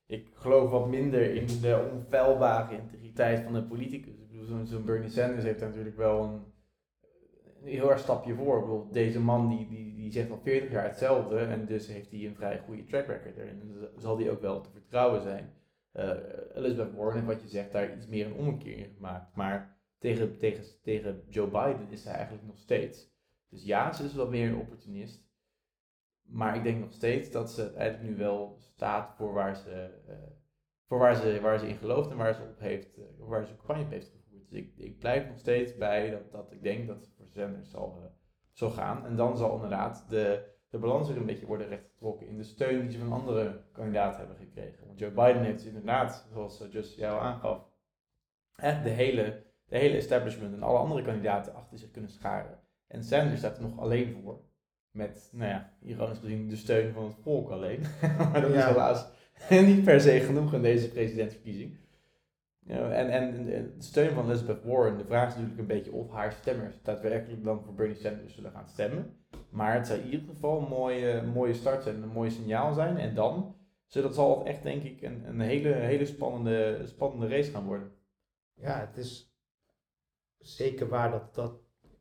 ik 0.06 0.30
geloof 0.34 0.70
wat 0.70 0.88
minder 0.88 1.34
in 1.34 1.46
de 1.60 1.90
onfeilbare 1.92 2.76
integriteit 2.76 3.40
van 3.40 3.52
de 3.52 3.62
politicus. 3.62 4.14
Ik 4.14 4.28
bedoel, 4.28 4.44
zo'n 4.44 4.66
zo 4.66 4.80
Bernie 4.80 5.10
Sanders 5.10 5.44
heeft 5.44 5.60
natuurlijk 5.60 5.96
wel 5.96 6.22
een, 6.22 6.42
een 7.62 7.68
heel 7.68 7.90
erg 7.90 7.98
stapje 7.98 8.34
voor. 8.34 8.58
Ik 8.58 8.64
bedoel, 8.64 8.90
deze 8.90 9.20
man 9.20 9.48
die, 9.48 9.68
die, 9.68 9.94
die 9.94 10.12
zegt 10.12 10.30
al 10.30 10.40
40 10.42 10.70
jaar 10.70 10.84
hetzelfde 10.84 11.38
en 11.38 11.66
dus 11.66 11.86
heeft 11.86 12.10
hij 12.10 12.26
een 12.26 12.34
vrij 12.34 12.62
goede 12.66 12.84
track 12.84 13.06
record 13.06 13.36
erin. 13.36 13.60
En 13.60 13.90
zal 13.96 14.16
die 14.16 14.30
ook 14.30 14.40
wel 14.40 14.60
te 14.60 14.70
vertrouwen 14.70 15.22
zijn. 15.22 15.52
Uh, 15.92 16.10
Elizabeth 16.54 16.94
Warren 16.94 17.14
heeft 17.14 17.26
wat 17.26 17.42
je 17.42 17.48
zegt 17.48 17.72
daar 17.72 17.96
iets 17.96 18.06
meer 18.06 18.26
een 18.26 18.34
ommekeer 18.34 18.76
in 18.76 18.94
gemaakt. 18.94 19.34
Maar 19.34 19.78
tegen, 19.98 20.38
tegen, 20.38 20.64
tegen 20.82 21.22
Joe 21.28 21.46
Biden 21.46 21.90
is 21.90 22.04
hij 22.04 22.14
eigenlijk 22.14 22.46
nog 22.46 22.58
steeds. 22.58 23.10
Dus 23.48 23.64
ja, 23.64 23.92
ze 23.92 24.04
is 24.04 24.14
wat 24.14 24.30
meer 24.30 24.48
een 24.48 24.60
opportunist. 24.60 25.28
Maar 26.22 26.56
ik 26.56 26.62
denk 26.62 26.80
nog 26.80 26.92
steeds 26.92 27.30
dat 27.30 27.50
ze 27.50 27.72
eigenlijk 27.72 28.10
nu 28.10 28.16
wel 28.16 28.56
staat 28.58 29.14
voor 29.16 29.32
waar 29.32 29.56
ze, 29.56 29.90
uh, 30.08 30.14
voor 30.86 30.98
waar 30.98 31.14
ze, 31.14 31.40
waar 31.40 31.58
ze 31.58 31.68
in 31.68 31.76
gelooft 31.76 32.10
en 32.10 32.16
waar 32.16 32.34
ze 32.34 32.42
op 32.42 32.58
heeft, 32.58 32.98
uh, 32.98 33.04
waar 33.18 33.46
ze 33.46 33.56
campagne 33.56 33.84
heeft 33.88 34.08
gevoerd. 34.08 34.50
Dus 34.50 34.58
ik, 34.58 34.72
ik 34.76 34.98
blijf 34.98 35.28
nog 35.28 35.38
steeds 35.38 35.76
bij 35.76 36.10
dat, 36.10 36.32
dat 36.32 36.52
ik 36.52 36.62
denk 36.62 36.86
dat 36.86 37.00
het 37.00 37.14
voor 37.16 37.26
Sanders 37.26 37.70
zal, 37.70 38.12
zal 38.52 38.70
gaan. 38.70 39.06
En 39.06 39.16
dan 39.16 39.36
zal 39.36 39.54
inderdaad 39.54 40.06
de, 40.08 40.58
de 40.70 40.78
balans 40.78 41.08
weer 41.08 41.16
een 41.16 41.26
beetje 41.26 41.46
worden 41.46 41.68
rechtgetrokken 41.68 42.26
in 42.26 42.36
de 42.36 42.42
steun 42.42 42.80
die 42.80 42.90
ze 42.90 42.98
van 42.98 43.12
andere 43.12 43.62
kandidaten 43.72 44.18
hebben 44.18 44.36
gekregen. 44.36 44.86
Want 44.86 44.98
Joe 44.98 45.10
Biden 45.10 45.44
heeft 45.44 45.64
inderdaad, 45.64 46.28
zoals 46.32 46.64
Just 46.70 46.96
jou 46.96 47.20
aangaf, 47.20 47.68
echt 48.56 48.84
de 48.84 48.90
hele, 48.90 49.42
de 49.66 49.78
hele 49.78 49.96
establishment 49.96 50.54
en 50.54 50.62
alle 50.62 50.78
andere 50.78 51.02
kandidaten 51.02 51.54
achter 51.54 51.78
zich 51.78 51.90
kunnen 51.90 52.10
scharen. 52.10 52.60
En 52.86 53.04
Sanders 53.04 53.38
staat 53.38 53.56
er 53.56 53.62
nog 53.62 53.78
alleen 53.78 54.20
voor. 54.22 54.48
Met, 54.90 55.28
nou 55.32 55.50
ja, 55.50 55.72
ironisch 55.82 56.18
gezien 56.18 56.48
de 56.48 56.56
steun 56.56 56.92
van 56.92 57.04
het 57.04 57.16
volk 57.22 57.50
alleen. 57.50 57.80
maar 58.32 58.40
dat 58.40 58.50
is 58.50 58.64
helaas 58.64 59.06
niet 59.50 59.84
per 59.84 60.00
se 60.00 60.20
genoeg 60.20 60.54
in 60.54 60.62
deze 60.62 60.90
presidentsverkiezing. 60.90 61.78
En, 62.66 63.10
en 63.10 63.44
de 63.44 63.74
steun 63.78 64.14
van 64.14 64.24
Elizabeth 64.24 64.64
Warren, 64.64 64.98
de 64.98 65.04
vraag 65.04 65.28
is 65.28 65.34
natuurlijk 65.34 65.60
een 65.60 65.66
beetje 65.66 65.92
of 65.92 66.10
haar 66.10 66.32
stemmers 66.32 66.82
daadwerkelijk 66.82 67.44
dan 67.44 67.62
voor 67.62 67.74
Bernie 67.74 67.96
Sanders 67.96 68.34
zullen 68.34 68.50
gaan 68.50 68.68
stemmen. 68.68 69.16
Maar 69.50 69.74
het 69.74 69.86
zou 69.86 69.98
in 70.00 70.10
ieder 70.10 70.28
geval 70.28 70.62
een 70.62 70.68
mooie, 70.68 71.22
mooie 71.22 71.54
start 71.54 71.82
zijn, 71.82 72.02
een 72.02 72.08
mooi 72.08 72.30
signaal 72.30 72.74
zijn. 72.74 72.96
En 72.96 73.14
dan 73.14 73.54
zodat 73.86 74.14
zal 74.14 74.38
het 74.38 74.46
echt, 74.46 74.62
denk 74.62 74.82
ik, 74.82 75.02
een, 75.02 75.28
een 75.28 75.40
hele, 75.40 75.72
hele 75.72 76.06
spannende, 76.06 76.82
spannende 76.86 77.28
race 77.28 77.50
gaan 77.50 77.66
worden. 77.66 77.92
Ja, 78.54 78.80
het 78.80 78.96
is 78.96 79.34
zeker 80.38 80.88
waar 80.88 81.10
dat, 81.10 81.34
dat 81.34 81.52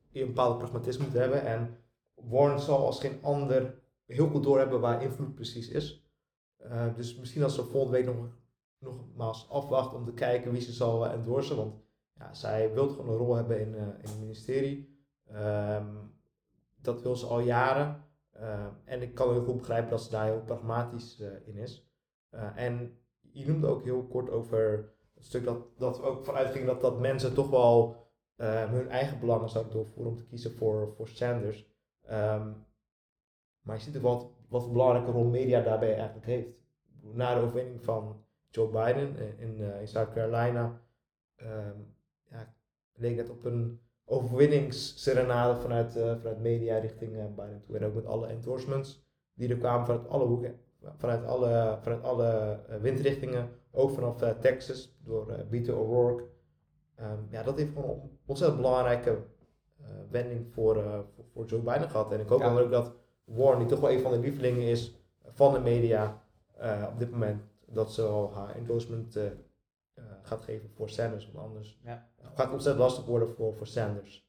je 0.09 0.21
een 0.21 0.27
bepaalde 0.27 0.57
pragmatisme 0.57 1.03
moet 1.03 1.13
hebben. 1.13 1.45
En 1.45 1.77
Warren 2.13 2.59
zal 2.59 2.85
als 2.85 2.99
geen 2.99 3.19
ander 3.21 3.81
heel 4.05 4.27
goed 4.27 4.43
doorhebben 4.43 4.79
waar 4.79 5.03
invloed 5.03 5.35
precies 5.35 5.69
is. 5.69 6.07
Uh, 6.65 6.95
dus 6.95 7.15
misschien 7.15 7.43
als 7.43 7.55
ze 7.55 7.63
volgende 7.63 7.97
week 7.97 8.05
nog, 8.05 8.37
nogmaals 8.79 9.50
afwachten 9.50 9.98
om 9.98 10.05
te 10.05 10.13
kijken 10.13 10.51
wie 10.51 10.62
ze 10.62 10.71
zal 10.71 11.07
endorsen. 11.07 11.55
Want 11.55 11.74
ja, 12.13 12.33
zij 12.33 12.74
wil 12.74 12.89
gewoon 12.89 13.09
een 13.09 13.17
rol 13.17 13.36
hebben 13.36 13.59
in, 13.59 13.74
uh, 13.74 13.81
in 13.81 14.09
het 14.09 14.19
ministerie. 14.19 14.98
Um, 15.31 16.17
dat 16.81 17.01
wil 17.01 17.15
ze 17.15 17.25
al 17.25 17.39
jaren. 17.39 18.03
Uh, 18.39 18.65
en 18.86 19.01
ik 19.01 19.15
kan 19.15 19.31
heel 19.31 19.43
goed 19.43 19.57
begrijpen 19.57 19.89
dat 19.89 20.01
ze 20.01 20.09
daar 20.09 20.25
heel 20.25 20.41
pragmatisch 20.41 21.19
in 21.45 21.55
is. 21.55 21.88
en 22.55 22.98
je 23.31 23.48
noemde 23.48 23.67
ook 23.67 23.83
heel 23.83 24.03
kort 24.03 24.29
over 24.29 24.93
het 25.13 25.25
stuk 25.25 25.43
dat, 25.43 25.57
dat 25.77 25.98
we 25.98 26.03
ook 26.03 26.25
vanuit 26.25 26.50
gingen 26.50 26.67
dat, 26.67 26.81
dat 26.81 27.00
mensen 27.00 27.33
toch 27.33 27.50
wel 27.50 28.07
hun 28.36 28.89
eigen 28.89 29.19
belangen 29.19 29.50
zouden 29.50 29.74
doorvoeren 29.74 30.12
om 30.12 30.17
te 30.17 30.25
kiezen 30.25 30.51
voor, 30.51 30.93
voor 30.95 31.07
Sanders. 31.07 31.67
Um, 32.12 32.65
maar 33.62 33.75
je 33.75 33.83
ziet 33.83 33.98
ook 33.98 34.03
wat, 34.03 34.31
wat 34.48 34.63
een 34.63 34.71
belangrijke 34.71 35.12
rol 35.12 35.24
media 35.24 35.62
daarbij 35.62 35.95
eigenlijk 35.95 36.25
heeft. 36.25 36.50
Na 37.01 37.33
de 37.33 37.41
overwinning 37.41 37.83
van 37.83 38.24
Joe 38.49 38.67
Biden 38.67 39.17
in, 39.17 39.37
in, 39.37 39.79
in 39.79 39.87
South 39.87 40.13
Carolina 40.13 40.81
um, 41.41 41.95
ja, 42.29 42.53
leek 42.95 43.17
het 43.17 43.29
op 43.29 43.45
een 43.45 43.79
overwinningsserenade 44.05 45.59
vanuit, 45.59 45.95
uh, 45.95 46.15
vanuit 46.17 46.39
media 46.39 46.77
richting 46.77 47.15
uh, 47.15 47.25
Biden 47.35 47.61
toe. 47.65 47.77
En 47.77 47.85
ook 47.85 47.93
met 47.93 48.05
alle 48.05 48.27
endorsements 48.27 49.07
die 49.33 49.49
er 49.49 49.57
kwamen 49.57 49.85
vanuit 49.85 50.07
alle 50.07 50.25
hoeken, 50.25 50.59
vanuit 50.97 51.25
alle, 51.25 51.77
vanuit 51.81 52.03
alle 52.03 52.59
windrichtingen, 52.81 53.49
ook 53.71 53.91
vanaf 53.91 54.15
Texas 54.39 54.97
door 55.03 55.45
Beto 55.49 55.75
O'Rourke. 55.75 56.23
Um, 56.99 57.27
ja, 57.29 57.43
dat 57.43 57.57
heeft 57.57 57.73
gewoon 57.73 57.89
een 57.89 58.17
ontzettend 58.25 58.61
belangrijke 58.61 59.17
wending 60.09 60.53
voor, 60.53 60.75
voor, 61.15 61.25
voor, 61.33 61.45
Joe 61.45 61.59
Biden 61.59 61.89
gehad. 61.89 62.11
En 62.11 62.19
ik 62.19 62.29
hoop 62.29 62.39
ja. 62.39 62.53
dan 62.53 62.63
ook 62.63 62.71
dat 62.71 62.93
Warren, 63.23 63.59
die 63.59 63.67
toch 63.67 63.79
wel 63.79 63.91
een 63.91 63.99
van 63.99 64.11
de 64.11 64.19
lievelingen 64.19 64.67
is 64.67 64.95
van 65.25 65.53
de 65.53 65.59
media 65.59 66.21
uh, 66.61 66.87
op 66.91 66.99
dit 66.99 67.11
moment, 67.11 67.41
dat 67.71 67.93
ze 67.93 68.01
al 68.01 68.33
haar 68.33 68.55
endorsement 68.55 69.17
uh, 69.17 69.23
gaat 70.21 70.41
geven 70.41 70.69
voor 70.69 70.89
Sanders. 70.89 71.31
Want 71.31 71.47
anders 71.47 71.79
ja. 71.83 72.09
gaat 72.21 72.45
het 72.45 72.51
ontzettend 72.51 72.83
lastig 72.83 73.05
worden 73.05 73.29
voor, 73.29 73.55
voor 73.55 73.67
Sanders. 73.67 74.27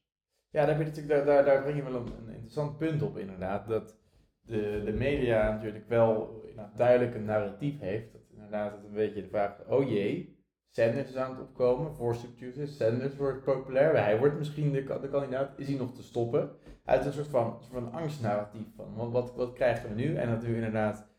Ja, 0.49 0.65
daar, 0.65 0.95
je 0.95 1.05
daar, 1.05 1.25
daar, 1.25 1.45
daar 1.45 1.61
breng 1.61 1.77
je 1.77 1.83
wel 1.83 1.95
een, 1.95 2.13
een, 2.17 2.33
interessant 2.33 2.77
punt 2.77 3.01
op 3.01 3.17
inderdaad. 3.17 3.67
Dat 3.67 3.97
de, 4.41 4.81
de 4.85 4.93
media 4.93 5.51
natuurlijk 5.51 5.87
wel 5.87 6.43
nou, 6.55 6.69
duidelijk 6.75 7.15
een 7.15 7.25
narratief 7.25 7.79
heeft. 7.79 8.11
Dat 8.11 8.21
inderdaad 8.29 8.71
het 8.71 8.83
een 8.83 8.93
beetje 8.93 9.21
de 9.21 9.27
vraag, 9.27 9.67
oh 9.67 9.89
jee, 9.89 10.41
Sanders 10.69 11.09
is 11.09 11.15
aan 11.15 11.31
het 11.31 11.39
opkomen 11.39 11.95
voor 11.95 12.15
substitutes. 12.15 12.77
Sanders 12.77 13.15
wordt 13.15 13.43
populair. 13.43 14.03
Hij 14.03 14.19
wordt 14.19 14.37
misschien 14.37 14.71
de, 14.71 14.83
de 15.01 15.09
kandidaat. 15.09 15.59
Is 15.59 15.67
hij 15.67 15.77
nog 15.77 15.93
te 15.93 16.03
stoppen? 16.03 16.51
Uit 16.85 17.05
een 17.05 17.13
soort 17.13 17.27
van, 17.27 17.57
soort 17.59 17.83
van 17.83 17.91
angstnarratief 17.91 18.67
van 18.75 18.95
wat, 18.95 19.11
wat, 19.11 19.35
wat 19.35 19.53
krijgen 19.53 19.89
we 19.89 19.95
nu? 19.95 20.15
En 20.15 20.29
dat 20.29 20.41
nu 20.41 20.55
inderdaad 20.55 21.10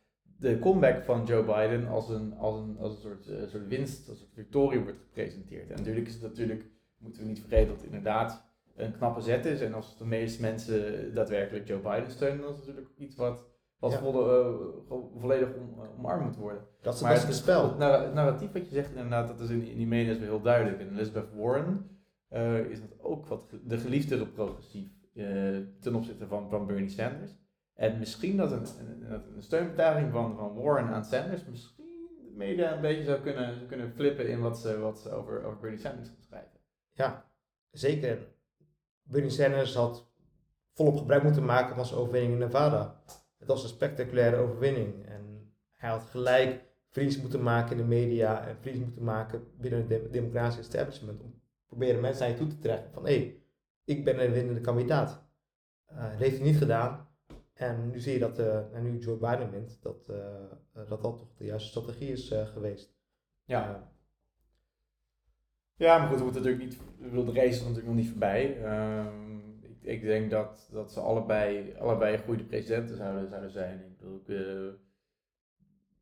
de 0.42 0.58
comeback 0.58 1.04
van 1.04 1.24
Joe 1.24 1.42
Biden 1.42 1.88
als 1.88 2.08
een, 2.08 2.34
als 2.38 2.60
een, 2.60 2.76
als 2.78 2.92
een 2.92 3.00
soort, 3.00 3.28
uh, 3.28 3.48
soort 3.48 3.68
winst, 3.68 4.08
als 4.08 4.20
een 4.20 4.28
victorie 4.32 4.80
wordt 4.80 4.98
gepresenteerd. 4.98 5.70
En 5.70 5.76
natuurlijk 5.76 6.06
is 6.06 6.12
het 6.12 6.22
natuurlijk, 6.22 6.64
moeten 6.98 7.22
we 7.22 7.28
niet 7.28 7.40
vergeten 7.40 7.66
dat 7.66 7.76
het 7.76 7.86
inderdaad 7.86 8.44
een 8.76 8.96
knappe 8.96 9.20
zet 9.20 9.44
is. 9.44 9.60
En 9.60 9.74
als 9.74 9.98
de 9.98 10.06
meeste 10.06 10.40
mensen 10.40 11.14
daadwerkelijk 11.14 11.68
Joe 11.68 11.80
Biden 11.80 12.10
steunen, 12.10 12.42
dan 12.42 12.52
is 12.52 12.58
het 12.58 12.66
natuurlijk 12.66 12.98
iets 12.98 13.16
wat 13.16 13.50
wat 13.82 13.92
ja. 13.92 13.98
uh, 13.98 15.00
volledig 15.20 15.48
om, 15.54 15.74
uh, 15.78 15.98
omarmd 15.98 16.24
moet 16.24 16.36
worden. 16.36 16.62
Dat 16.82 16.94
is 16.94 17.00
maar 17.00 17.12
het, 17.12 17.34
spel. 17.34 17.78
Het, 17.78 18.02
het, 18.02 18.14
narratief 18.14 18.52
wat 18.52 18.68
je 18.68 18.74
zegt 18.74 18.88
inderdaad, 18.88 19.28
dat 19.28 19.40
is 19.40 19.50
in, 19.50 19.66
in 19.66 19.76
die 19.76 19.86
media 19.86 20.12
wel 20.12 20.22
heel 20.22 20.40
duidelijk. 20.40 20.80
En 20.80 20.92
Elizabeth 20.92 21.34
Warren 21.36 21.90
uh, 22.30 22.58
is 22.58 22.80
dat 22.80 23.00
ook 23.00 23.26
wat 23.26 23.50
de 23.64 23.78
geliefdere 23.78 24.26
progressief 24.26 24.88
ten 25.80 25.94
opzichte 25.94 26.26
van, 26.26 26.48
van 26.48 26.66
Bernie 26.66 26.88
Sanders. 26.88 27.32
En 27.82 27.98
misschien 27.98 28.36
dat 28.36 28.52
een, 28.52 28.66
een, 29.12 29.42
steunbetaling 29.42 30.12
van, 30.12 30.36
van 30.36 30.54
Warren 30.54 30.88
aan 30.88 31.04
Sanders 31.04 31.44
misschien 31.44 31.84
de 32.24 32.32
media 32.36 32.74
een 32.74 32.80
beetje 32.80 33.04
zou 33.04 33.20
kunnen, 33.20 33.66
kunnen 33.66 33.92
flippen 33.92 34.28
in 34.28 34.40
wat 34.40 34.58
ze, 34.58 34.78
wat 34.78 34.98
ze 34.98 35.10
over, 35.10 35.44
over 35.44 35.58
Bernie 35.58 35.78
Sanders 35.78 36.08
schrijven. 36.20 36.60
Ja, 36.92 37.30
zeker. 37.70 38.18
Bernie 39.02 39.30
Sanders 39.30 39.74
had 39.74 40.10
volop 40.72 40.96
gebruik 40.96 41.22
moeten 41.22 41.44
maken 41.44 41.74
van 41.74 41.86
zijn 41.86 42.00
overwinning 42.00 42.32
in 42.32 42.38
Nevada. 42.38 43.02
Het 43.38 43.48
was 43.48 43.62
een 43.62 43.68
spectaculaire 43.68 44.36
overwinning. 44.36 45.06
En 45.06 45.52
hij 45.76 45.90
had 45.90 46.04
gelijk 46.04 46.64
vriends 46.88 47.20
moeten 47.20 47.42
maken 47.42 47.70
in 47.70 47.76
de 47.76 47.88
media 47.88 48.46
en 48.46 48.56
vriends 48.60 48.78
moeten 48.78 49.04
maken 49.04 49.46
binnen 49.58 49.86
het 49.88 50.12
democratische 50.12 50.60
establishment. 50.60 51.22
Om 51.22 51.42
proberen 51.66 52.00
mensen 52.00 52.22
naar 52.22 52.30
je 52.30 52.38
toe 52.38 52.48
te 52.48 52.58
trekken 52.58 52.92
van 52.92 53.06
hé, 53.06 53.16
hey, 53.16 53.42
ik 53.84 54.04
ben 54.04 54.24
een 54.24 54.32
winnende 54.32 54.60
kandidaat. 54.60 55.24
Uh, 55.92 56.10
dat 56.10 56.18
heeft 56.18 56.36
hij 56.36 56.46
niet 56.46 56.58
gedaan. 56.58 57.10
En 57.62 57.90
nu 57.90 58.00
zie 58.00 58.12
je 58.12 58.18
dat, 58.18 58.38
uh, 58.38 58.80
nu 58.82 58.98
Joe 58.98 59.16
Biden 59.16 59.50
wint, 59.50 59.78
dat, 59.82 60.08
uh, 60.10 60.16
dat 60.72 60.88
dat 60.88 61.00
toch 61.00 61.26
de 61.36 61.44
juiste 61.44 61.68
strategie 61.68 62.12
is 62.12 62.34
geweest. 62.52 62.94
Ja. 63.44 63.92
ja, 65.76 65.98
maar 65.98 66.08
goed, 66.08 66.18
we 66.18 66.24
moeten 66.24 66.42
natuurlijk 66.42 66.70
niet, 66.70 67.26
de 67.26 67.32
race 67.32 67.48
is 67.48 67.60
natuurlijk 67.60 67.86
nog 67.86 67.94
niet 67.94 68.08
voorbij. 68.08 68.62
Ehm, 68.62 69.38
ik 69.80 70.02
denk 70.02 70.30
dat, 70.30 70.68
dat 70.72 70.92
ze 70.92 71.00
allebei, 71.00 71.74
allebei 71.78 72.18
goede 72.18 72.44
presidenten 72.44 72.96
zouden, 72.96 73.28
zouden 73.28 73.50
zijn. 73.50 73.78
Ik 73.78 73.98
bedoel, 73.98 74.74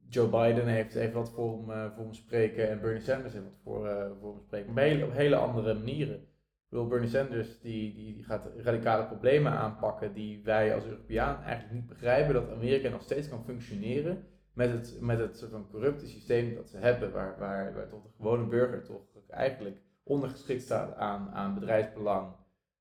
Joe 0.09 0.29
Biden 0.29 0.67
heeft, 0.67 0.95
heeft 0.95 1.13
wat 1.13 1.31
voor 1.31 1.73
hem, 1.73 1.91
voor 1.91 2.05
hem 2.05 2.15
spreken 2.15 2.71
en 2.71 2.81
Bernie 2.81 3.03
Sanders 3.03 3.33
heeft 3.33 3.45
wat 3.45 3.61
voor, 3.63 4.17
voor 4.21 4.33
hem 4.33 4.43
spreken. 4.43 4.73
Maar 4.73 4.85
hele, 4.85 5.05
op 5.05 5.13
hele 5.13 5.37
andere 5.37 5.75
manieren. 5.75 6.29
Bedoel, 6.71 6.87
Bernie 6.87 7.09
Sanders 7.09 7.61
die, 7.61 7.95
die, 7.95 8.25
gaat 8.25 8.51
radicale 8.57 9.07
problemen 9.07 9.53
aanpakken 9.53 10.13
die 10.13 10.45
wij 10.45 10.75
als 10.75 10.85
Europeaan 10.85 11.43
eigenlijk 11.43 11.75
niet 11.75 11.87
begrijpen. 11.87 12.35
Dat 12.35 12.51
Amerika 12.51 12.89
nog 12.89 13.03
steeds 13.03 13.29
kan 13.29 13.45
functioneren 13.45 14.25
met 14.53 14.71
het, 14.73 15.01
met 15.01 15.19
het 15.19 15.39
soort 15.39 15.51
van 15.51 15.71
corrupte 15.71 16.07
systeem 16.07 16.55
dat 16.55 16.69
ze 16.69 16.77
hebben. 16.77 17.13
Waar, 17.13 17.39
waar, 17.39 17.75
waar 17.75 17.89
toch 17.89 18.03
de 18.03 18.09
gewone 18.17 18.47
burger 18.47 18.83
toch 18.83 19.03
eigenlijk 19.29 19.77
ondergeschikt 20.03 20.63
staat 20.63 20.97
aan, 20.97 21.31
aan 21.31 21.55
bedrijfsbelang 21.55 22.33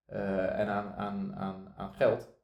uh, 0.10 0.60
en 0.60 0.67
aan, 0.67 0.93
aan, 0.93 1.36
aan, 1.36 1.74
aan 1.77 1.93
geld. 1.93 2.38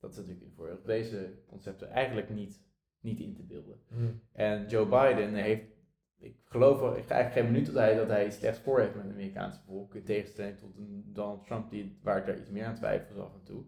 Dat 0.00 0.10
is 0.10 0.16
natuurlijk 0.16 0.54
voor 0.56 0.68
Europese 0.68 1.42
concepten 1.46 1.90
eigenlijk 1.90 2.30
niet, 2.30 2.62
niet 3.00 3.20
in 3.20 3.34
te 3.34 3.42
beelden. 3.42 3.80
Hmm. 3.88 4.20
En 4.32 4.66
Joe 4.68 4.86
Biden 4.86 5.34
heeft, 5.34 5.79
ik 6.20 6.36
geloof 6.44 6.82
er, 6.82 6.94
eigenlijk 6.94 7.32
geen 7.32 7.44
minuut 7.44 7.66
dat 7.66 7.74
hij, 7.74 7.94
dat 7.94 8.08
hij 8.08 8.26
iets 8.26 8.36
slechts 8.36 8.60
voor 8.60 8.80
heeft 8.80 8.94
met 8.94 9.04
het 9.04 9.12
Amerikaanse 9.12 9.60
volk. 9.66 9.94
In 9.94 10.04
tegenstelling 10.04 10.58
tot 10.58 10.76
een 10.76 11.04
Donald 11.06 11.44
Trump, 11.44 11.70
die, 11.70 11.98
waar 12.02 12.18
ik 12.18 12.26
daar 12.26 12.38
iets 12.38 12.50
meer 12.50 12.64
aan 12.64 12.74
twijfel 12.74 13.22
af 13.22 13.34
en 13.34 13.44
toe. 13.44 13.64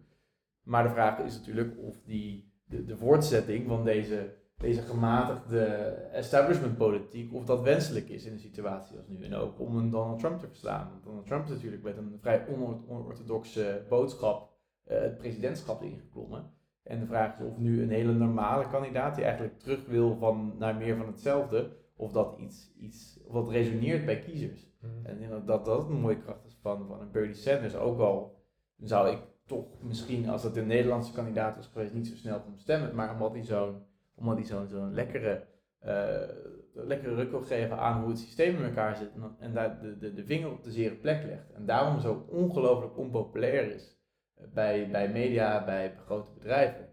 Maar 0.63 0.83
de 0.83 0.91
vraag 0.91 1.19
is 1.19 1.39
natuurlijk 1.39 1.79
of 1.79 2.03
die, 2.03 2.53
de, 2.65 2.85
de 2.85 2.97
voortzetting 2.97 3.67
van 3.67 3.85
deze 3.85 4.41
deze 4.63 4.83
gematigde 4.83 5.65
establishmentpolitiek, 6.13 7.35
of 7.35 7.45
dat 7.45 7.63
wenselijk 7.63 8.09
is 8.09 8.25
in 8.25 8.33
een 8.33 8.39
situatie 8.39 8.97
als 8.97 9.09
nu. 9.09 9.25
En 9.25 9.35
ook 9.35 9.61
om 9.61 9.77
een 9.77 9.91
Donald 9.91 10.19
Trump 10.19 10.39
te 10.39 10.47
verslaan. 10.47 11.01
Donald 11.05 11.27
Trump 11.27 11.45
is 11.45 11.51
natuurlijk 11.51 11.83
met 11.83 11.97
een 11.97 12.19
vrij 12.21 12.47
onorthodoxe 12.89 13.87
boodschap 13.89 14.51
uh, 14.91 15.01
het 15.01 15.19
presidentschap 15.19 15.83
ingeklommen. 15.83 16.51
En 16.83 17.01
de 17.01 17.07
vraag 17.07 17.39
is 17.39 17.47
of 17.47 17.59
nu 17.59 17.83
een 17.83 17.91
hele 17.91 18.13
normale 18.13 18.69
kandidaat 18.69 19.15
die 19.15 19.25
eigenlijk 19.25 19.59
terug 19.59 19.87
wil 19.87 20.17
van, 20.17 20.55
naar 20.59 20.77
meer 20.77 20.97
van 20.97 21.07
hetzelfde, 21.07 21.71
of 22.03 22.13
dat 22.13 22.37
iets, 22.39 22.73
iets 22.77 23.21
of 23.27 23.33
dat 23.35 23.49
resoneert 23.49 24.05
bij 24.05 24.19
kiezers. 24.19 24.71
Mm. 24.81 25.07
En 25.07 25.29
dat, 25.29 25.47
dat 25.47 25.65
dat 25.65 25.89
een 25.89 26.01
mooie 26.01 26.19
kracht 26.19 26.45
is 26.45 26.59
van, 26.63 26.87
van 26.87 27.01
een 27.01 27.11
Bernie 27.11 27.35
Sanders. 27.35 27.77
Ook 27.77 28.01
al 28.01 28.45
zou 28.77 29.11
ik 29.11 29.19
toch 29.47 29.83
misschien, 29.83 30.29
als 30.29 30.43
het 30.43 30.57
een 30.57 30.67
Nederlandse 30.67 31.13
kandidaat 31.13 31.57
was 31.57 31.67
geweest, 31.67 31.95
niet 31.95 32.07
zo 32.09 32.17
snel 32.17 32.41
van 32.41 32.59
stemmen, 32.59 32.95
maar 32.95 33.13
omdat 33.13 33.33
hij 33.33 33.45
zo'n 33.45 33.91
omdat 34.15 34.37
hij 34.37 34.45
zo'n 34.45 34.69
zo'n 34.69 34.95
lekkere, 34.95 35.47
uh, 35.85 36.29
lekkere 36.73 37.15
ruk 37.15 37.31
wil 37.31 37.43
geven 37.43 37.79
aan 37.79 38.01
hoe 38.01 38.11
het 38.11 38.19
systeem 38.19 38.57
in 38.57 38.65
elkaar 38.65 38.97
zit. 38.97 39.13
En, 39.15 39.37
en 39.39 39.55
daar 39.55 39.81
de, 39.81 39.99
de, 39.99 40.13
de 40.13 40.25
vinger 40.25 40.51
op 40.51 40.63
de 40.63 40.71
zere 40.71 40.95
plek 40.95 41.25
legt. 41.25 41.53
En 41.53 41.67
daarom 41.67 42.01
zo 42.01 42.27
ongelooflijk 42.29 42.99
onpopulair 42.99 43.75
is 43.75 43.97
eh, 44.35 44.47
bij, 44.55 44.91
bij 44.91 45.09
media, 45.13 45.65
bij 45.65 45.97
grote 45.97 46.31
bedrijven. 46.33 46.89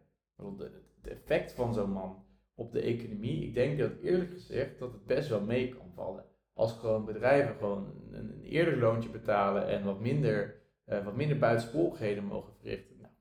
Het 1.01 1.07
effect 1.07 1.53
van 1.53 1.73
zo'n 1.73 1.91
man 1.91 2.27
op 2.59 2.71
de 2.71 2.81
economie, 2.81 3.43
ik 3.43 3.53
denk 3.53 3.79
dat 3.79 3.91
eerlijk 4.01 4.31
gezegd 4.31 4.79
dat 4.79 4.91
het 4.91 5.05
best 5.05 5.29
wel 5.29 5.41
mee 5.41 5.69
kan 5.69 5.91
vallen. 5.95 6.25
Als 6.53 6.73
gewoon 6.73 7.05
bedrijven 7.05 7.55
gewoon 7.55 7.93
een, 8.11 8.41
eerder 8.43 8.77
loontje 8.77 9.09
betalen 9.09 9.67
en 9.67 9.83
wat 9.83 9.99
minder, 9.99 10.61
uh, 10.87 11.05
wat 11.05 11.15
minder 11.15 11.37
buitensporigheden 11.37 12.23
mogen 12.23 12.53
verrichten. 12.53 12.95
Nou, 13.01 13.13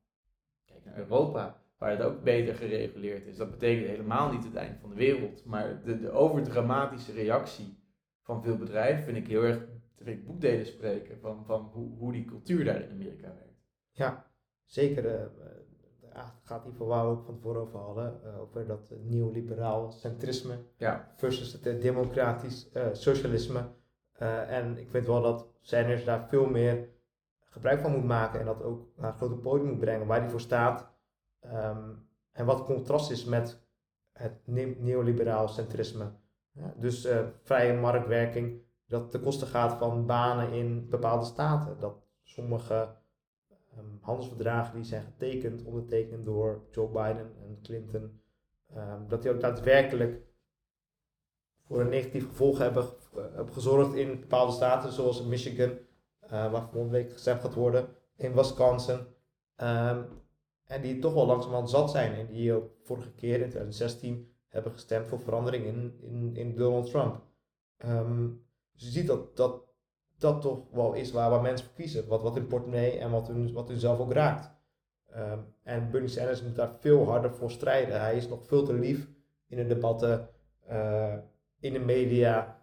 kijk 0.64 0.85
naar 0.85 0.99
Europa 0.99 1.62
waar 1.78 1.90
het 1.90 2.02
ook 2.02 2.23
beter 2.23 2.54
gereguleerd 2.54 3.26
is. 3.26 3.37
Dat 3.37 3.50
betekent 3.50 3.88
helemaal 3.88 4.33
niet 4.33 4.45
het 4.45 4.54
einde 4.54 4.78
van 4.78 4.90
de 4.90 4.97
wereld, 4.97 5.45
maar 5.45 5.83
de, 5.85 6.00
de 6.00 6.11
overdramatische 6.11 7.12
reactie 7.12 7.76
van 8.23 8.42
veel 8.42 8.57
bedrijven 8.57 9.04
vind 9.04 9.16
ik 9.16 9.26
heel 9.26 9.42
erg 9.42 9.66
vind 9.97 10.18
ik 10.18 10.26
boekdelen 10.26 10.66
spreken 10.66 11.21
van, 11.21 11.45
van 11.45 11.71
hoe, 11.73 11.97
hoe 11.99 12.12
die 12.12 12.25
cultuur 12.25 12.64
daar 12.64 12.83
in 12.83 12.90
Amerika 12.90 13.35
werkt. 13.35 13.62
Ja, 13.92 14.30
zeker. 14.64 15.04
Uh, 15.04 15.26
het 16.25 16.47
gaat 16.47 16.65
hier 16.65 16.73
voor 16.75 16.95
ook 16.95 17.25
van 17.25 17.35
tevoren 17.35 17.61
over 17.61 17.79
hadden, 17.79 18.21
uh, 18.25 18.41
over 18.41 18.67
dat 18.67 18.93
neoliberaal 19.03 19.93
centrisme 19.93 20.59
ja. 20.77 21.13
versus 21.17 21.53
het 21.53 21.83
democratisch 21.83 22.71
socialisme. 22.93 23.61
en 24.49 24.79
ik 24.79 24.91
vind 24.91 25.07
wel 25.07 25.23
dat 25.23 25.47
Sanders 25.61 26.05
daar 26.05 26.29
veel 26.29 26.47
meer 26.47 26.89
gebruik 27.39 27.81
van 27.81 27.93
moet 27.93 28.05
maken 28.05 28.41
en 28.41 28.47
dat 28.47 28.63
ook 28.63 28.87
naar 28.97 29.11
een 29.11 29.17
grote 29.17 29.35
podium 29.35 29.69
moet 29.69 29.79
brengen 29.79 30.07
waar 30.07 30.21
hij 30.21 30.31
voor 30.31 30.41
staat. 30.41 30.91
Um, 31.45 32.09
en 32.33 32.47
wat 32.47 32.65
contrast 32.65 33.11
is 33.11 33.25
met 33.25 33.61
het 34.13 34.41
ne- 34.45 34.77
neoliberaal 34.79 35.49
centrisme. 35.49 36.11
Ja, 36.53 36.75
dus 36.77 37.05
eh, 37.05 37.19
vrije 37.43 37.81
marktwerking, 37.81 38.61
dat 38.87 39.11
ten 39.11 39.23
koste 39.23 39.47
gaat 39.47 39.79
van 39.79 40.07
banen 40.07 40.53
in 40.53 40.89
bepaalde 40.89 41.25
staten. 41.25 41.81
Dat 41.81 42.07
sommige 42.23 42.97
ehm, 43.79 43.87
handelsverdragen 44.01 44.75
die 44.75 44.85
zijn 44.85 45.03
getekend, 45.05 45.65
ondertekend 45.65 46.25
door 46.25 46.63
Joe 46.71 46.89
Biden 46.89 47.33
en 47.47 47.59
Clinton, 47.63 48.21
ehm, 48.75 49.09
dat 49.09 49.23
die 49.23 49.31
ook 49.31 49.41
daadwerkelijk 49.41 50.27
voor 51.67 51.81
een 51.81 51.89
negatief 51.89 52.27
gevolg 52.29 52.59
hebben, 52.59 52.85
ge- 52.85 53.31
hebben 53.35 53.53
gezorgd 53.55 53.95
in 53.95 54.21
bepaalde 54.21 54.53
staten, 54.53 54.93
zoals 54.93 55.23
Michigan, 55.25 55.79
eh, 56.21 56.53
waar 56.53 56.63
volgende 56.71 56.97
week 56.97 57.13
gestemd 57.13 57.41
gaat 57.41 57.55
worden, 57.55 57.89
in 58.17 58.35
Wisconsin. 58.35 59.07
Ehm, 59.57 60.03
en 60.65 60.83
die 60.83 60.99
toch 60.99 61.15
wel 61.15 61.27
langzamerhand 61.27 61.71
zat 61.71 61.91
zijn 61.91 62.13
en 62.15 62.27
die 62.27 62.53
ook 62.53 62.71
vorige 62.83 63.13
keer 63.13 63.41
in 63.41 63.49
2016 63.51 64.33
hebben 64.49 64.73
gestemd 64.73 65.09
voor 65.09 65.21
verandering 65.21 65.65
in, 65.65 65.99
in, 66.01 66.37
in 66.37 66.57
Donald 66.57 66.91
Trump. 66.91 67.23
Dus 68.73 68.83
je 68.87 68.91
ziet 68.91 69.07
dat 69.07 69.37
dat, 69.37 69.63
dat 70.19 70.41
toch 70.41 70.61
wel 70.71 70.93
is 70.95 71.13
waar, 71.13 71.31
waar 71.31 71.43
mensen 71.43 71.67
voor 71.67 71.75
kiezen, 71.77 72.09
wat, 72.09 72.23
wat 72.23 72.35
hun 72.35 72.47
portemonnee 72.47 72.99
en 72.99 73.11
wat 73.11 73.29
hun, 73.29 73.53
wat 73.53 73.69
hun 73.69 73.79
zelf 73.79 73.99
ook 73.99 74.13
raakt. 74.13 74.51
Ehm, 75.11 75.39
en 75.63 75.91
Bernie 75.91 76.11
Sanders 76.11 76.43
moet 76.43 76.57
daar 76.57 76.71
veel 76.81 77.05
harder 77.07 77.35
voor 77.35 77.51
strijden. 77.51 78.01
Hij 78.01 78.17
is 78.17 78.29
nog 78.29 78.47
veel 78.47 78.65
te 78.65 78.75
lief 78.75 79.09
in 79.49 79.57
de 79.57 79.67
debatten, 79.67 80.29
eh, 80.67 81.15
in 81.61 81.73
de 81.73 81.79
media. 81.79 82.63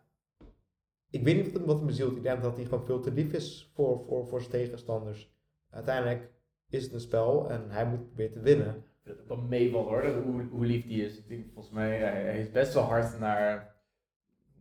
Ik 1.09 1.23
weet 1.23 1.35
niet 1.35 1.45
wat 1.45 1.53
hem, 1.53 1.65
wat 1.65 1.77
hem 1.77 1.85
bezielt. 1.85 2.15
Ik 2.15 2.23
denk 2.23 2.41
dat 2.41 2.55
hij 2.55 2.65
gewoon 2.65 2.85
veel 2.85 2.99
te 2.99 3.11
lief 3.11 3.33
is 3.33 3.71
voor, 3.73 4.03
voor, 4.07 4.27
voor 4.27 4.39
zijn 4.39 4.51
tegenstanders. 4.51 5.33
Uiteindelijk 5.69 6.29
is 6.69 6.83
het 6.83 6.93
een 6.93 6.99
spel 6.99 7.49
en 7.49 7.69
hij 7.69 7.85
moet 7.85 8.05
proberen 8.05 8.31
te 8.31 8.39
winnen. 8.39 8.83
Het 9.03 9.21
ook 9.21 9.27
wel 9.27 9.37
meevallen 9.37 9.87
hoor, 9.87 10.01
dat- 10.01 10.23
hoe, 10.23 10.47
hoe 10.51 10.65
lief 10.65 10.87
die 10.87 11.05
is. 11.05 11.17
Ik 11.17 11.27
denk 11.27 11.45
volgens 11.53 11.73
mij, 11.73 11.97
hij, 11.97 12.21
hij 12.23 12.39
is 12.39 12.51
best 12.51 12.73
wel 12.73 12.83
hard 12.83 13.19
naar, 13.19 13.74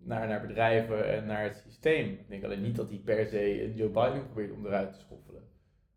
naar, 0.05 0.29
naar 0.29 0.47
bedrijven 0.47 1.13
en 1.13 1.27
naar 1.27 1.43
het 1.43 1.63
systeem. 1.67 2.11
Ik 2.11 2.29
denk 2.29 2.45
alleen 2.45 2.63
niet 2.63 2.77
dat 2.77 2.89
hij 2.89 2.99
per 3.05 3.27
se 3.27 3.73
Joe 3.75 3.89
Biden 3.89 4.27
probeert 4.27 4.53
om 4.53 4.67
eruit 4.67 4.93
te 4.93 4.99
schoffelen. 4.99 5.43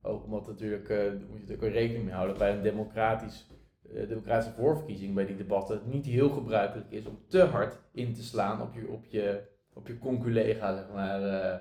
Ook 0.01 0.23
omdat 0.23 0.47
natuurlijk, 0.47 0.87
daar 0.87 1.11
moet 1.11 1.19
je 1.19 1.39
natuurlijk 1.39 1.63
ook 1.63 1.71
rekening 1.71 2.03
mee 2.03 2.13
houden 2.13 2.37
bij 2.37 2.55
een 2.55 2.61
democratisch, 2.61 3.47
eh, 3.93 4.07
democratische 4.07 4.53
voorverkiezing, 4.53 5.15
bij 5.15 5.25
die 5.25 5.35
debatten, 5.35 5.75
het 5.75 5.85
niet 5.85 6.05
heel 6.05 6.29
gebruikelijk 6.29 6.91
is 6.91 7.05
om 7.05 7.19
te 7.27 7.43
hard 7.43 7.79
in 7.91 8.13
te 8.13 8.23
slaan 8.23 8.61
op 8.61 8.73
je, 8.73 8.87
op 8.87 9.05
je, 9.05 9.41
op 9.73 9.87
je 9.87 9.97
conculega, 9.97 10.87
eh, 10.93 11.59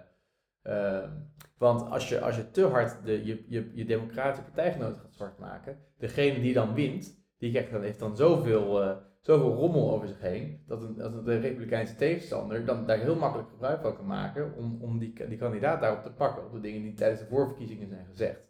eh, 0.62 1.10
want 1.58 1.90
als 1.90 2.08
je, 2.08 2.20
als 2.20 2.36
je 2.36 2.50
te 2.50 2.66
hard 2.66 3.04
de, 3.04 3.24
je, 3.24 3.44
je, 3.48 3.70
je 3.74 3.84
democratische 3.84 4.44
partijgenoten 4.44 5.00
gaat 5.00 5.14
zwart 5.14 5.38
maken, 5.38 5.78
degene 5.98 6.40
die 6.40 6.54
dan 6.54 6.74
wint, 6.74 7.24
die 7.38 7.50
krijgt 7.50 7.70
dan, 7.70 7.82
heeft 7.82 7.98
dan 7.98 8.16
zoveel, 8.16 8.98
zoveel 9.26 9.54
rommel 9.54 9.90
over 9.92 10.08
zich 10.08 10.20
heen, 10.20 10.62
dat 10.66 10.82
een, 10.82 10.96
dat 10.96 11.24
de 11.24 11.38
republikeinse 11.38 11.96
tegenstander 11.96 12.64
dan 12.64 12.86
daar 12.86 12.98
heel 12.98 13.16
makkelijk 13.16 13.48
gebruik 13.48 13.80
van 13.80 13.96
kan 13.96 14.06
maken 14.06 14.54
om, 14.56 14.78
om 14.82 14.98
die, 14.98 15.26
die 15.28 15.38
kandidaat 15.38 15.80
daarop 15.80 16.02
te 16.02 16.12
pakken, 16.12 16.44
op 16.44 16.52
de 16.52 16.60
dingen 16.60 16.82
die 16.82 16.94
tijdens 16.94 17.20
de 17.20 17.26
voorverkiezingen 17.26 17.88
zijn 17.88 18.06
gezegd. 18.06 18.40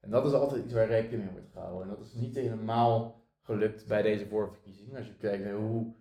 En 0.00 0.10
dat 0.10 0.26
is 0.26 0.32
altijd 0.32 0.64
iets 0.64 0.72
waar 0.72 0.86
rekening 0.86 1.24
mee 1.24 1.32
wordt 1.32 1.52
gehouden. 1.52 1.82
En 1.82 1.88
dat 1.88 2.06
is 2.06 2.14
niet 2.14 2.34
helemaal 2.34 3.24
gelukt 3.42 3.86
bij 3.86 4.02
deze 4.02 4.26
voorverkiezingen. 4.26 4.96
Als 4.96 5.06
je 5.06 5.16
kijkt 5.16 5.44
naar 5.44 5.54
hoe 5.54 5.94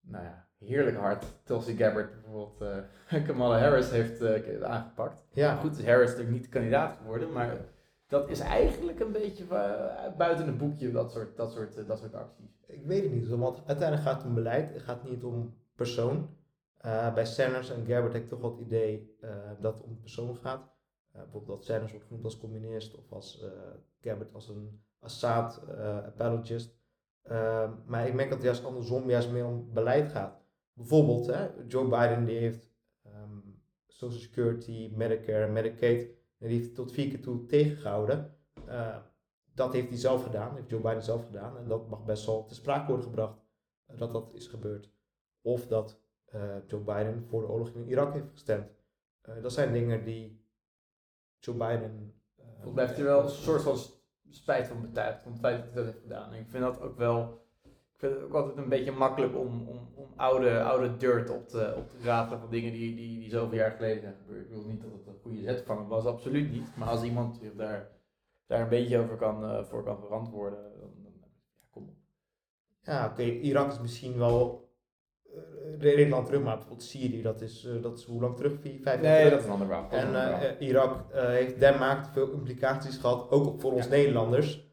nou 0.00 0.24
ja, 0.24 0.48
heerlijk 0.58 0.96
hard 0.96 1.24
Tulsi 1.44 1.76
Gabbard 1.76 2.22
bijvoorbeeld 2.22 2.60
eh, 3.08 3.24
Kamala 3.26 3.58
Harris 3.58 3.90
heeft 3.90 4.20
eh, 4.20 4.62
aangepakt. 4.62 5.16
Ja, 5.32 5.56
Goed, 5.56 5.78
is 5.78 5.84
Harris 5.84 6.10
natuurlijk 6.10 6.36
niet 6.36 6.48
kandidaat 6.48 6.96
geworden, 6.96 7.32
maar 7.32 7.56
dat 8.12 8.28
is 8.28 8.40
eigenlijk 8.40 9.00
een 9.00 9.12
beetje 9.12 9.44
eh, 9.44 10.16
buiten 10.16 10.46
het 10.46 10.58
boekje, 10.58 10.90
dat 10.90 11.12
soort, 11.12 11.36
dat 11.36 11.52
soort, 11.52 11.76
eh, 11.76 11.86
dat 11.86 11.98
soort 11.98 12.14
acties. 12.14 12.60
ik 12.66 12.86
weet 12.86 13.02
het 13.02 13.12
niet, 13.12 13.28
want 13.28 13.62
uiteindelijk 13.66 14.08
gaat 14.08 14.16
het 14.16 14.26
om 14.26 14.34
beleid, 14.34 14.72
het 14.72 14.82
gaat 14.82 15.04
niet 15.04 15.24
om 15.24 15.54
persoon. 15.76 16.36
Eh, 16.76 17.14
bij 17.14 17.26
Sanders 17.26 17.70
en 17.70 17.86
Gabbard 17.86 18.12
heb 18.12 18.22
ik 18.22 18.28
toch 18.28 18.40
wel 18.40 18.50
het 18.50 18.60
idee 18.60 19.16
dat 19.60 19.74
het 19.74 19.82
om 19.82 20.00
persoon 20.00 20.36
gaat. 20.36 20.70
Bijvoorbeeld 21.12 21.46
dat 21.46 21.64
Sanders 21.64 21.90
wordt 21.90 22.06
genoemd 22.06 22.24
als 22.24 22.38
communist 22.38 22.96
of 22.96 23.12
als 23.12 23.44
Gabbard 24.00 24.34
als 24.34 24.48
een 24.48 24.82
Assad 24.98 25.62
apologist. 26.06 26.76
Maar 27.86 28.06
ik 28.06 28.14
merk 28.14 28.28
dat 28.28 28.38
het 28.38 28.46
juist 28.46 28.64
andersom 28.64 29.10
juist 29.10 29.30
meer 29.30 29.46
om 29.46 29.72
beleid 29.72 30.10
gaat. 30.10 30.40
Bijvoorbeeld, 30.72 31.26
hè, 31.26 31.48
Joe 31.68 31.88
Biden 31.88 32.24
die 32.24 32.38
heeft 32.38 32.70
ehm, 33.02 33.38
Social 33.86 34.20
Security, 34.20 34.92
Medicare, 34.94 35.52
Medicaid, 35.52 36.08
en 36.42 36.48
die 36.48 36.58
heeft 36.58 36.74
tot 36.74 36.92
vier 36.92 37.08
keer 37.08 37.20
toe 37.20 37.46
tegengehouden. 37.46 38.36
Eh, 38.66 38.96
dat 39.54 39.72
heeft 39.72 39.88
hij 39.88 39.98
zelf 39.98 40.22
gedaan, 40.22 40.54
heeft 40.54 40.70
Joe 40.70 40.80
Biden 40.80 41.02
zelf 41.02 41.24
gedaan. 41.24 41.56
En 41.56 41.68
dat 41.68 41.88
mag 41.88 42.04
best 42.04 42.26
wel 42.26 42.44
te 42.44 42.54
sprake 42.54 42.86
worden 42.86 43.04
gebracht 43.04 43.40
eh, 43.86 43.98
dat 43.98 44.12
dat 44.12 44.34
is 44.34 44.46
gebeurd. 44.46 44.90
Of 45.40 45.66
dat 45.66 46.00
eh, 46.24 46.56
Joe 46.66 46.80
Biden 46.80 47.24
voor 47.26 47.40
de 47.40 47.48
oorlog 47.48 47.68
in 47.68 47.88
Irak 47.88 48.12
heeft 48.12 48.30
gestemd. 48.32 48.70
Dat 49.42 49.52
zijn 49.52 49.72
dingen 49.72 50.04
die 50.04 50.46
Joe 51.38 51.54
Biden. 51.54 52.14
mij 52.74 52.84
heeft 52.84 52.96
hij 52.96 53.04
wel 53.04 53.22
een 53.22 53.28
soort 53.28 53.62
van 53.62 53.76
spijt 54.28 54.66
van 54.66 54.80
betuigd, 54.80 55.22
van 55.22 55.32
het 55.32 55.40
feit 55.40 55.56
dat 55.56 55.64
hij 55.64 55.74
dat 55.74 55.84
heeft 55.84 56.02
gedaan. 56.02 56.32
En 56.32 56.40
ik 56.40 56.48
vind 56.48 56.64
dat 56.64 56.80
ook 56.80 56.96
wel, 56.96 57.46
vind 58.02 58.14
het 58.14 58.22
ook 58.22 58.34
altijd 58.34 58.56
een 58.56 58.68
beetje 58.68 58.92
makkelijk 58.92 59.36
om, 59.36 59.68
om, 59.68 59.88
om 59.94 60.06
oude, 60.16 60.62
oude 60.62 60.96
dirt 60.96 61.30
op 61.30 61.48
te, 61.48 61.74
op 61.76 61.90
te 61.90 61.96
graven 62.00 62.38
van 62.38 62.50
dingen 62.50 62.72
die, 62.72 62.96
die, 62.96 63.18
die 63.18 63.30
zoveel 63.30 63.58
jaar 63.58 63.70
geleden 63.70 64.00
zijn 64.00 64.16
gebeurd. 64.24 64.44
Ik 64.44 64.50
wil 64.50 64.64
niet 64.64 64.82
dat 64.82 64.90
het 64.92 65.06
een 65.06 65.20
goede 65.22 65.42
zet 65.42 65.62
van 65.66 65.76
hem 65.76 65.88
was, 65.88 66.04
absoluut 66.04 66.52
niet. 66.52 66.76
Maar 66.76 66.88
als 66.88 67.02
iemand 67.02 67.36
zich 67.36 67.54
daar, 67.56 67.90
daar 68.46 68.60
een 68.60 68.68
beetje 68.68 68.98
over 68.98 69.16
kan, 69.16 69.44
eh, 69.44 69.64
voor 69.64 69.82
kan 69.82 69.98
verantwoorden, 70.00 70.58
dan, 70.80 70.90
dan 71.02 71.12
ja, 71.20 71.26
kom 71.70 71.88
op. 71.88 71.94
Ja, 72.80 73.06
oké, 73.06 73.22
Irak 73.22 73.72
is 73.72 73.80
misschien 73.80 74.18
wel 74.18 74.70
eh, 75.34 75.78
redelijk 75.78 76.10
lang 76.10 76.26
terug, 76.26 76.42
maar 76.42 76.56
bijvoorbeeld 76.56 76.88
Syrië, 76.88 77.22
dat 77.22 77.40
is, 77.40 77.64
eh, 77.64 77.82
dat 77.82 77.98
is 77.98 78.04
hoe 78.04 78.20
lang 78.20 78.36
terug? 78.36 78.60
Vier, 78.60 78.80
vijf 78.80 79.02
jaar 79.02 79.12
Nee, 79.20 79.30
dat 79.30 79.38
is 79.38 79.44
een 79.44 79.52
ander 79.52 79.66
verhaal. 79.66 79.90
En 79.90 80.14
eh, 80.14 80.50
eh, 80.50 80.60
Irak 80.60 81.10
eh, 81.10 81.26
heeft 81.26 81.58
dermate 81.58 82.10
veel 82.10 82.30
implicaties 82.32 82.96
gehad, 82.96 83.30
ook 83.30 83.60
voor 83.60 83.72
ons 83.72 83.84
Ja. 83.84 83.90
Nederlanders 83.90 84.56
eh, 84.56 84.71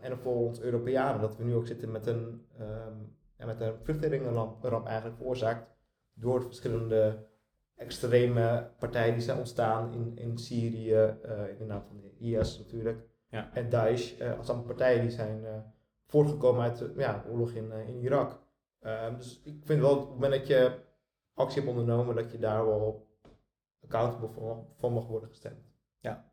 en 0.00 0.18
voor 0.18 0.34
ons 0.34 0.60
Europeanen, 0.60 1.20
dat 1.20 1.36
we 1.36 1.44
nu 1.44 1.54
ook 1.54 1.66
zitten 1.66 1.90
met 1.90 2.06
een, 2.06 2.46
ehm, 2.58 3.46
met 3.46 3.60
een 3.60 3.74
vluchtelingenramp 3.82 4.64
ramp 4.64 4.86
eigenlijk 4.86 5.16
veroorzaakt 5.16 5.76
door 6.14 6.42
verschillende 6.42 7.26
extreme 7.74 8.70
partijen 8.78 9.14
die 9.14 9.22
zijn 9.22 9.38
ontstaan 9.38 9.92
in, 9.92 10.16
in 10.16 10.38
Syrië, 10.38 10.94
eh, 10.94 11.48
in 11.48 11.58
de 11.58 11.64
naam 11.64 11.82
van 11.86 12.00
de 12.00 12.16
IS 12.18 12.58
natuurlijk, 12.58 13.06
Ja. 13.30 13.50
en 13.54 13.68
Daesh, 13.68 14.18
eh, 14.18 14.38
als 14.38 14.48
allemaal 14.48 14.66
partijen 14.66 15.00
die 15.00 15.10
zijn 15.10 15.44
eh, 15.44 15.58
voortgekomen 16.06 16.62
uit 16.62 16.78
de 16.78 16.92
ja, 16.96 17.24
oorlog 17.30 17.50
in, 17.50 17.72
in 17.72 18.00
Irak. 18.00 18.40
Ehm, 18.80 19.16
dus 19.16 19.42
ik 19.44 19.60
vind 19.64 19.80
wel, 19.80 19.92
op 19.92 20.00
het 20.00 20.08
moment 20.08 20.32
dat 20.32 20.46
je 20.46 20.78
actie 21.34 21.62
hebt 21.62 21.72
ondernomen, 21.72 22.14
dat 22.14 22.32
je 22.32 22.38
daar 22.38 22.66
wel 22.66 23.08
accountable 23.82 24.28
voor, 24.28 24.64
voor 24.78 24.92
mag 24.92 25.06
worden 25.06 25.28
gestemd. 25.28 25.66
Ja 26.00 26.27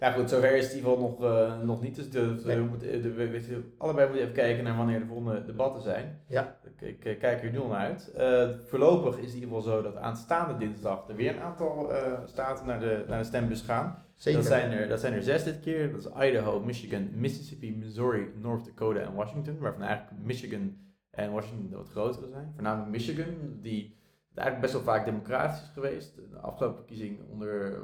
goed, 0.00 0.30
zover 0.30 0.56
is 0.56 0.62
het 0.64 0.72
in 0.72 0.78
ieder 0.78 0.92
geval 0.92 1.08
nog, 1.08 1.24
eh, 1.24 1.60
nog 1.60 1.82
niet. 1.82 1.94
Dus 1.96 2.10
de, 2.10 2.40
Nee. 2.44 2.56
we 2.56 2.62
moeten, 2.62 3.02
de, 3.02 3.12
we, 3.12 3.30
we- 3.30 3.62
allebei 3.78 4.06
moeten 4.06 4.22
even 4.24 4.34
kijken 4.36 4.64
naar 4.64 4.76
wanneer 4.76 5.00
de 5.00 5.06
volgende 5.06 5.44
debatten 5.44 5.82
zijn. 5.82 6.20
Ja. 6.26 6.56
Ik, 6.64 6.80
ik, 6.88 7.04
eh, 7.04 7.18
kijk 7.18 7.42
er 7.44 7.50
nu 7.50 7.58
al 7.58 7.68
naar 7.68 7.78
uit. 7.78 8.12
Eh, 8.12 8.48
voorlopig 8.68 9.14
is 9.18 9.24
het 9.24 9.34
in 9.34 9.40
ieder 9.40 9.48
geval 9.56 9.72
zo 9.72 9.82
dat 9.82 9.96
aanstaande 9.96 10.56
dinsdag 10.56 11.08
er 11.08 11.16
weer 11.16 11.36
een 11.36 11.42
aantal 11.42 11.92
eh, 11.94 12.12
staten 12.24 12.66
naar 12.66 12.80
de, 12.80 13.04
naar 13.08 13.18
de 13.18 13.24
stembus 13.24 13.60
gaan. 13.62 14.04
Zeker. 14.14 14.38
Dat 14.40 14.48
zijn, 14.48 14.70
er, 14.72 14.88
dat 14.88 15.00
zijn 15.00 15.12
er 15.12 15.22
zes 15.22 15.44
dit 15.44 15.60
keer. 15.60 15.92
Dat 15.92 16.00
is 16.00 16.28
Idaho, 16.28 16.60
Michigan, 16.60 17.08
Mississippi, 17.14 17.76
Missouri, 17.76 18.32
North 18.40 18.64
Dakota 18.64 19.00
en 19.00 19.14
Washington. 19.14 19.58
Waarvan 19.58 19.82
eigenlijk 19.82 20.22
Michigan 20.24 20.76
en 21.10 21.32
Washington 21.32 21.78
wat 21.78 21.88
grotere 21.88 22.28
zijn. 22.28 22.50
Voornamelijk 22.54 22.90
Michigan, 22.90 23.58
die 23.60 23.98
eigenlijk 24.34 24.60
best 24.60 24.72
wel 24.84 24.94
vaak 24.94 25.04
democratisch 25.04 25.62
is 25.62 25.70
geweest. 25.72 26.14
De 26.30 26.38
afgelopen 26.38 26.76
verkiezing 26.76 27.18
onder 27.30 27.78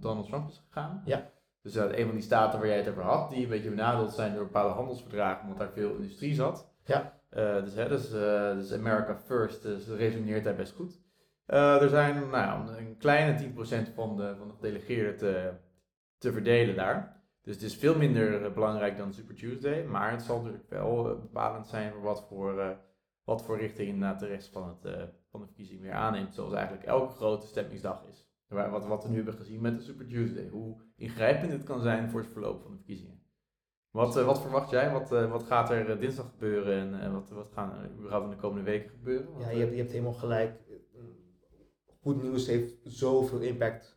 Donald 0.00 0.26
Trump 0.26 0.48
is 0.48 0.62
gegaan. 0.66 1.02
Ja. 1.04 1.30
Dus 1.62 1.72
dat 1.72 1.92
een 1.92 2.04
van 2.04 2.14
die 2.14 2.22
staten 2.22 2.58
waar 2.58 2.68
jij 2.68 2.76
het 2.76 2.88
over 2.88 3.02
had, 3.02 3.30
die 3.30 3.42
een 3.42 3.48
beetje 3.48 3.68
benadeeld 3.68 4.12
zijn 4.12 4.34
door 4.34 4.44
bepaalde 4.44 4.74
handelsverdragen, 4.74 5.42
omdat 5.42 5.58
daar 5.58 5.72
veel 5.72 5.94
industrie 5.94 6.34
zat. 6.34 6.72
Ja. 6.84 7.18
Eh, 7.28 7.64
dus, 7.64 7.74
hè, 7.74 7.88
dus, 7.88 8.12
eh, 8.12 8.54
dus 8.54 8.72
America 8.72 9.16
First, 9.16 9.62
dus 9.62 9.86
dat 9.86 9.96
resoneert 9.96 10.44
daar 10.44 10.54
best 10.54 10.74
goed. 10.74 11.00
Eh, 11.46 11.82
er 11.82 11.88
zijn 11.88 12.14
nou, 12.14 12.30
ja, 12.30 12.76
een 12.76 12.96
kleine 12.96 13.38
10% 13.38 13.88
van 13.94 14.16
de, 14.16 14.34
van 14.38 14.48
de 14.48 14.54
gedelegeerden 14.54 15.16
te, 15.16 15.52
te 16.18 16.32
verdelen 16.32 16.76
daar. 16.76 17.22
Dus 17.42 17.54
het 17.54 17.64
is 17.64 17.76
veel 17.76 17.96
minder 17.96 18.52
belangrijk 18.52 18.96
dan 18.96 19.12
Super 19.12 19.34
Tuesday, 19.34 19.84
maar 19.84 20.10
het 20.10 20.22
zal 20.22 20.36
natuurlijk 20.36 20.70
wel 20.70 21.02
bepalend 21.02 21.66
zijn 21.66 21.92
voor 21.92 22.02
wat 22.02 22.26
voor, 22.28 22.76
wat 23.24 23.44
voor 23.44 23.58
richting 23.58 23.88
inderdaad 23.88 24.20
de 24.20 24.26
rest 24.26 24.52
van, 24.52 24.68
het, 24.68 25.10
van 25.30 25.40
de 25.40 25.46
verkiezing 25.46 25.80
weer 25.80 25.92
aanneemt, 25.92 26.34
zoals 26.34 26.52
eigenlijk 26.52 26.86
elke 26.86 27.12
grote 27.12 27.46
stemmingsdag 27.46 28.04
is. 28.08 28.26
Wat, 28.48 28.86
wat 28.86 29.02
we 29.02 29.08
nu 29.08 29.16
hebben 29.16 29.34
gezien 29.34 29.60
met 29.60 29.76
de 29.76 29.82
Super 29.82 30.06
Tuesday, 30.06 30.48
hoe 30.48 30.80
ingrijpend 30.98 31.50
dit 31.50 31.62
kan 31.62 31.80
zijn 31.80 32.10
voor 32.10 32.20
het 32.20 32.32
verloop 32.32 32.62
van 32.62 32.70
de 32.70 32.76
verkiezingen. 32.76 33.18
Wat, 33.90 34.16
eh, 34.16 34.24
wat 34.24 34.40
verwacht 34.40 34.70
jij? 34.70 34.92
Wat, 34.92 35.12
eh, 35.12 35.30
wat 35.30 35.42
gaat 35.42 35.70
er 35.70 35.90
eh, 35.90 36.00
dinsdag 36.00 36.30
gebeuren 36.30 37.00
en 37.00 37.12
wat, 37.12 37.30
wat 37.30 37.50
gaan 37.52 37.72
er 37.72 37.90
überhaupt 37.90 38.24
in 38.24 38.30
de 38.30 38.36
komende 38.36 38.64
weken 38.64 38.90
gebeuren? 38.90 39.38
Ja, 39.38 39.50
je 39.50 39.58
hebt, 39.58 39.72
je 39.72 39.78
hebt 39.78 39.90
helemaal 39.90 40.12
gelijk. 40.12 40.60
Goed 42.00 42.22
nieuws 42.22 42.46
heeft 42.46 42.74
zoveel 42.82 43.40
impact 43.40 43.96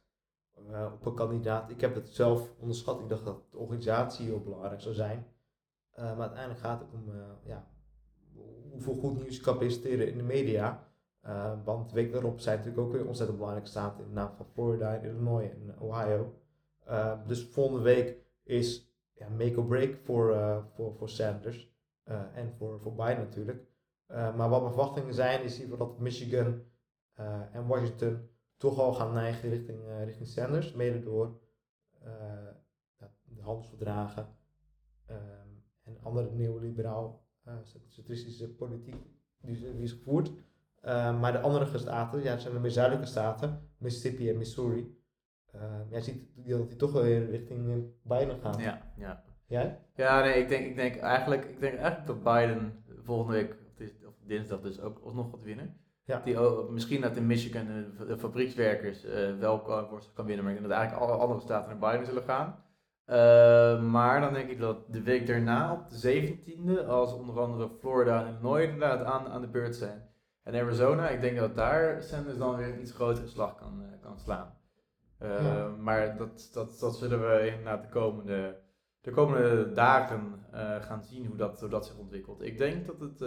op 0.94 1.06
een 1.06 1.16
kandidaat. 1.16 1.70
Ik 1.70 1.82
heb 1.82 1.96
het 1.96 2.10
zelf 2.10 2.54
onderschat. 2.60 3.00
Ik 3.00 3.10
dacht 3.10 3.26
dat 3.26 3.52
de 3.52 3.58
organisatie 3.58 4.26
heel 4.26 4.42
belangrijk 4.42 4.82
zou 4.82 4.96
zijn. 4.96 5.28
Maar 5.96 6.20
uiteindelijk 6.20 6.60
gaat 6.60 6.80
het 6.80 6.90
om, 6.94 7.14
ja, 7.44 7.68
hoeveel 8.72 8.94
goed 8.94 9.22
nieuws 9.22 9.36
je 9.36 9.42
kan 9.42 9.58
presenteren 9.58 10.08
in 10.08 10.18
de 10.18 10.24
media. 10.24 10.88
Want 11.64 11.90
de 11.90 11.96
week 11.96 12.12
daarop 12.12 12.40
zijn 12.40 12.58
natuurlijk 12.58 12.86
ook 12.86 12.94
weer 12.94 13.08
ontzettend 13.08 13.38
belangrijke 13.38 13.70
staten 13.70 14.04
in 14.04 14.10
de 14.10 14.14
naam 14.14 14.32
van 14.36 14.46
Florida, 14.46 14.94
Illinois 14.94 15.50
en 15.50 15.80
Ohio. 15.80 16.40
Uh, 16.91 17.27
dus 17.27 17.43
volgende 17.43 17.82
week 17.82 18.17
is 18.43 18.93
ja, 19.13 19.30
make 19.30 19.58
or 19.58 19.65
break 19.65 19.95
voor, 19.95 20.32
uh, 20.32 20.63
voor, 20.73 20.95
voor 20.95 21.10
Sanders 21.10 21.69
en 22.34 22.54
voor, 22.58 22.80
voor 22.80 22.95
Biden 22.95 23.17
natuurlijk. 23.17 23.65
maar 24.08 24.49
wat 24.49 24.62
mijn 24.62 24.73
verwachtingen 24.73 25.13
zijn, 25.13 25.43
is 25.43 25.60
in 25.60 25.69
dat 25.69 25.99
Michigan 25.99 26.63
en 27.51 27.67
Washington 27.67 28.30
toch 28.58 28.80
al 28.80 28.93
gaan 28.93 29.13
neigen 29.13 29.49
richting, 29.49 29.80
richting 30.04 30.27
Sanders, 30.27 30.73
mede 30.73 31.04
door 31.04 31.39
de 33.23 33.41
handelsverdragen 33.41 34.27
um, 35.10 35.63
en 35.84 35.97
andere 36.01 36.32
neoliberaal 36.32 37.25
centristische 37.88 38.49
politiek 38.49 38.95
die, 39.41 39.73
die 39.73 39.84
is 39.84 39.91
gevoerd. 39.91 40.32
Maar 41.19 41.32
de 41.32 41.39
andere 41.39 41.77
staten, 41.77 42.23
ja, 42.23 42.38
zijn 42.38 42.54
de 42.54 42.60
meer 42.60 42.71
zuidelijke 42.71 43.08
staten, 43.08 43.69
Mississippi 43.77 44.30
en 44.30 44.38
Missouri. 44.38 45.01
Uh, 45.56 45.62
jij 45.90 46.02
ziet 46.02 46.48
dat 46.48 46.68
die 46.68 46.78
toch 46.78 46.92
wel 46.92 47.02
weer 47.02 47.30
richting 47.30 47.86
Biden 48.04 48.40
gaan. 48.40 48.62
Ja, 48.62 48.82
ja. 48.96 49.24
Jij? 49.48 49.80
Ja, 49.96 50.22
nee, 50.22 50.42
ik 50.42 50.50
denk, 50.50 50.66
ik 50.66 50.76
denk 50.76 50.96
eigenlijk, 50.96 51.46
ik 51.46 51.60
denk 51.60 51.78
eigenlijk 51.78 52.08
dat 52.08 52.24
Biden 52.24 52.84
volgende 53.04 53.34
week, 53.34 53.56
of 54.08 54.14
dinsdag 54.26 54.62
dus, 54.62 54.80
ook 54.80 55.14
nog 55.14 55.30
gaat 55.30 55.44
winnen. 55.44 55.78
Ja. 56.04 56.22
Die 56.24 56.38
ook, 56.38 56.70
misschien 56.70 57.02
dat 57.02 57.16
in 57.16 57.28
Michigan 57.28 57.66
de, 57.66 58.06
de 58.06 58.18
fabriekswerkers 58.18 59.06
uh, 59.06 59.38
wel 59.40 59.62
kan 60.14 60.26
winnen, 60.26 60.44
maar 60.44 60.54
ik 60.54 60.60
denk 60.60 60.70
dat 60.70 60.78
eigenlijk 60.80 61.10
alle 61.10 61.22
andere 61.22 61.40
staten 61.40 61.70
naar 61.70 61.92
Biden 61.92 62.06
zullen 62.06 62.24
gaan. 62.24 62.64
Uh, 63.06 63.84
maar 63.92 64.22
dan 64.22 64.34
denk 64.34 64.50
ik 64.50 64.60
dat 64.60 64.94
de 64.94 65.02
week 65.02 65.28
daarna, 65.28 65.74
op 65.74 65.90
de 65.90 66.22
17e, 66.22 66.88
als 66.88 67.14
onder 67.14 67.40
andere 67.40 67.70
Florida 67.80 68.26
en 68.26 68.34
Illinois 68.34 68.64
inderdaad 68.64 69.04
aan, 69.04 69.28
aan 69.28 69.42
de 69.42 69.48
beurt 69.48 69.76
zijn, 69.76 70.10
en 70.44 70.56
Arizona, 70.56 71.10
ik 71.10 71.22
denk 71.22 71.38
dat 71.38 71.56
daar 71.56 72.04
Sanders 72.04 72.38
dan 72.38 72.56
weer 72.56 72.68
een 72.68 72.82
iets 72.82 72.92
grotere 72.92 73.28
slag 73.28 73.56
kan, 73.56 73.82
uh, 73.82 74.02
kan 74.02 74.20
slaan. 74.20 74.54
Uh, 75.21 75.77
Maar 75.77 76.17
dat, 76.17 76.49
dat, 76.53 76.79
dat 76.79 76.97
zullen 76.97 77.19
we 77.19 77.47
inderdaad 77.47 77.84
de 77.84 77.89
komende, 77.89 78.62
de 79.01 79.12
komende 79.12 79.71
dagen 79.71 80.45
uh, 80.53 80.81
gaan 80.81 81.03
zien 81.03 81.25
hoe 81.25 81.38
dat, 81.38 81.60
hoe 81.60 81.69
dat 81.69 81.86
zich 81.86 81.97
ontwikkelt. 81.97 82.41
Ik 82.41 82.57
denk 82.57 82.86
dat 82.86 82.99
het, 82.99 83.19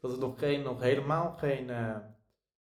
dat 0.00 0.10
het 0.10 0.20
nog, 0.20 0.38
geen, 0.38 0.62
nog 0.62 0.80
helemaal 0.80 1.32
geen 1.32 1.70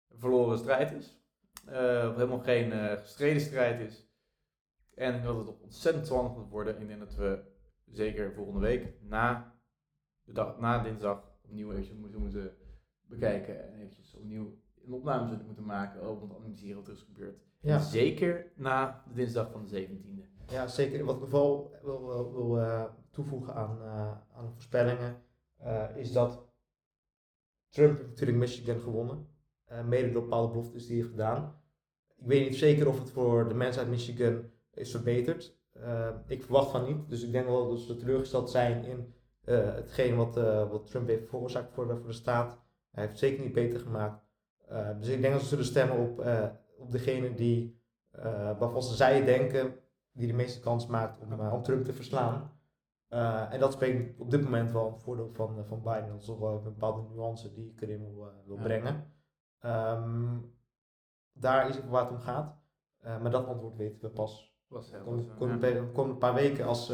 verloren 0.10 0.58
strijd 0.58 0.92
is. 0.92 1.22
of 1.66 2.16
helemaal 2.16 2.40
geen 2.40 2.98
gestreden 2.98 3.42
strijd 3.42 3.80
is. 3.80 4.08
En 4.96 5.24
dat 5.24 5.38
het 5.38 5.62
ontzettend 5.62 6.06
spannend 6.06 6.38
gaat 6.38 6.50
worden. 6.50 6.82
Ik 6.82 6.88
denk 6.88 7.00
dat 7.00 7.16
we 7.16 7.44
zeker 7.86 8.34
volgende 8.34 8.60
week 8.60 8.94
na, 9.02 9.56
de 10.24 10.32
dag, 10.32 10.60
na 10.60 10.84
dinsdag 10.84 11.32
opnieuw 11.44 11.72
even 11.72 12.00
moeten, 12.00 12.20
moeten 12.20 12.58
bekijken 13.02 13.64
en 13.64 13.74
eventjes 13.74 14.16
opnieuw 14.16 14.62
een 14.86 14.94
opname 14.94 15.28
zullen 15.28 15.46
moeten 15.46 15.66
maken 15.66 16.02
over 16.02 16.24
het 16.24 16.38
analyseren 16.38 16.76
wat 16.76 16.88
er 16.88 16.94
is 16.94 17.02
gebeurd. 17.02 17.42
Ja. 17.60 17.80
Zeker 17.80 18.52
na 18.56 19.04
de 19.08 19.14
dinsdag 19.14 19.52
van 19.52 19.68
de 19.68 19.88
17e. 19.88 20.34
Ja, 20.52 20.68
zeker. 20.68 21.06
Wat 21.06 21.16
ik 21.16 21.30
vooral 21.30 21.76
wil, 21.82 22.06
wil, 22.06 22.34
wil 22.34 22.58
uh, 22.58 22.84
toevoegen 23.10 23.54
aan, 23.56 23.78
uh, 23.82 24.12
aan 24.38 24.52
voorspellingen, 24.54 25.22
uh, 25.62 25.98
is 25.98 26.12
dat 26.12 26.46
Trump 27.70 27.98
heeft 27.98 28.10
natuurlijk 28.10 28.38
Michigan 28.38 28.80
gewonnen. 28.80 29.28
mede 29.86 30.12
door 30.12 30.22
bepaalde 30.22 30.52
beloftes 30.52 30.82
die 30.82 30.92
hij 30.92 30.98
heeft 30.98 31.10
gedaan. 31.10 31.62
Ik 32.18 32.28
weet 32.28 32.50
niet 32.50 32.58
zeker 32.58 32.88
of 32.88 33.00
het 33.00 33.10
voor 33.10 33.48
de 33.48 33.54
mensen 33.54 33.82
uit 33.82 33.92
Michigan 33.92 34.50
is 34.74 34.92
verbeterd. 34.92 35.58
ik 36.28 36.44
verwacht 36.44 36.72
van 36.72 36.86
niet. 36.86 37.10
Dus 37.10 37.24
ik 37.24 37.32
denk 37.32 37.46
wel 37.46 37.70
dat 37.70 37.80
ze 37.80 37.96
teleurgesteld 37.96 38.50
zijn 38.50 38.84
in 38.84 39.14
hetgeen 39.46 40.16
wat, 40.16 40.36
wat 40.70 40.88
Trump 40.88 41.08
heeft 41.08 41.30
veroorzaakt 41.30 41.74
voor 41.74 41.88
de, 41.88 41.98
voor 41.98 42.08
de 42.08 42.14
staat. 42.14 42.62
Hij 42.92 43.04
heeft 43.04 43.20
het 43.20 43.30
zeker 43.30 43.44
niet 43.44 43.54
beter 43.54 43.80
gemaakt. 43.80 44.23
Uh, 44.74 44.90
dus 45.00 45.08
ik 45.08 45.22
denk 45.22 45.34
dat 45.34 45.42
ze 45.42 45.48
zullen 45.48 45.66
stemmen 45.66 45.98
op, 45.98 46.26
uh, 46.26 46.46
op 46.78 46.92
degene 46.92 47.34
die, 47.34 47.82
uh, 48.16 48.24
waarvan 48.60 48.84
ze 48.84 48.96
zij 48.96 49.26
denken, 49.26 49.76
die 50.12 50.28
de 50.28 50.34
meeste 50.34 50.60
kans 50.60 50.88
maakt 50.88 51.20
om, 51.20 51.40
om 51.40 51.64
Trump 51.64 51.84
te 51.86 51.94
verslaan. 51.94 52.52
en 53.50 53.60
dat 53.60 53.74
spreekt 53.74 54.20
op 54.20 54.32
dit 54.32 54.44
moment 54.44 54.72
wel 54.72 54.88
een 54.88 55.00
voordeel 55.00 55.30
van, 55.34 55.66
van 55.66 55.82
Biden. 55.82 56.08
Dat 56.08 56.20
is 56.20 56.26
toch 56.26 56.40
wel 56.40 56.56
een 56.56 56.64
bepaalde 56.64 57.02
nuance 57.14 57.54
die 57.54 57.70
ik 57.70 57.82
erin 57.82 58.16
wil, 58.46 58.58
brengen. 58.62 59.14
Um, 59.66 60.54
daar 61.34 61.70
is 61.70 61.76
het 61.76 61.90
waar 61.90 62.02
het 62.02 62.12
om 62.12 62.20
gaat. 62.20 62.56
maar 63.02 63.32
dat 63.32 63.46
antwoord 63.46 63.76
weten 63.76 64.02
we 64.02 64.10
pas. 64.10 64.58
Kom, 65.38 65.92
kom, 65.94 66.10
een 66.10 66.18
paar 66.18 66.34
weken 66.34 66.66
als 66.66 66.92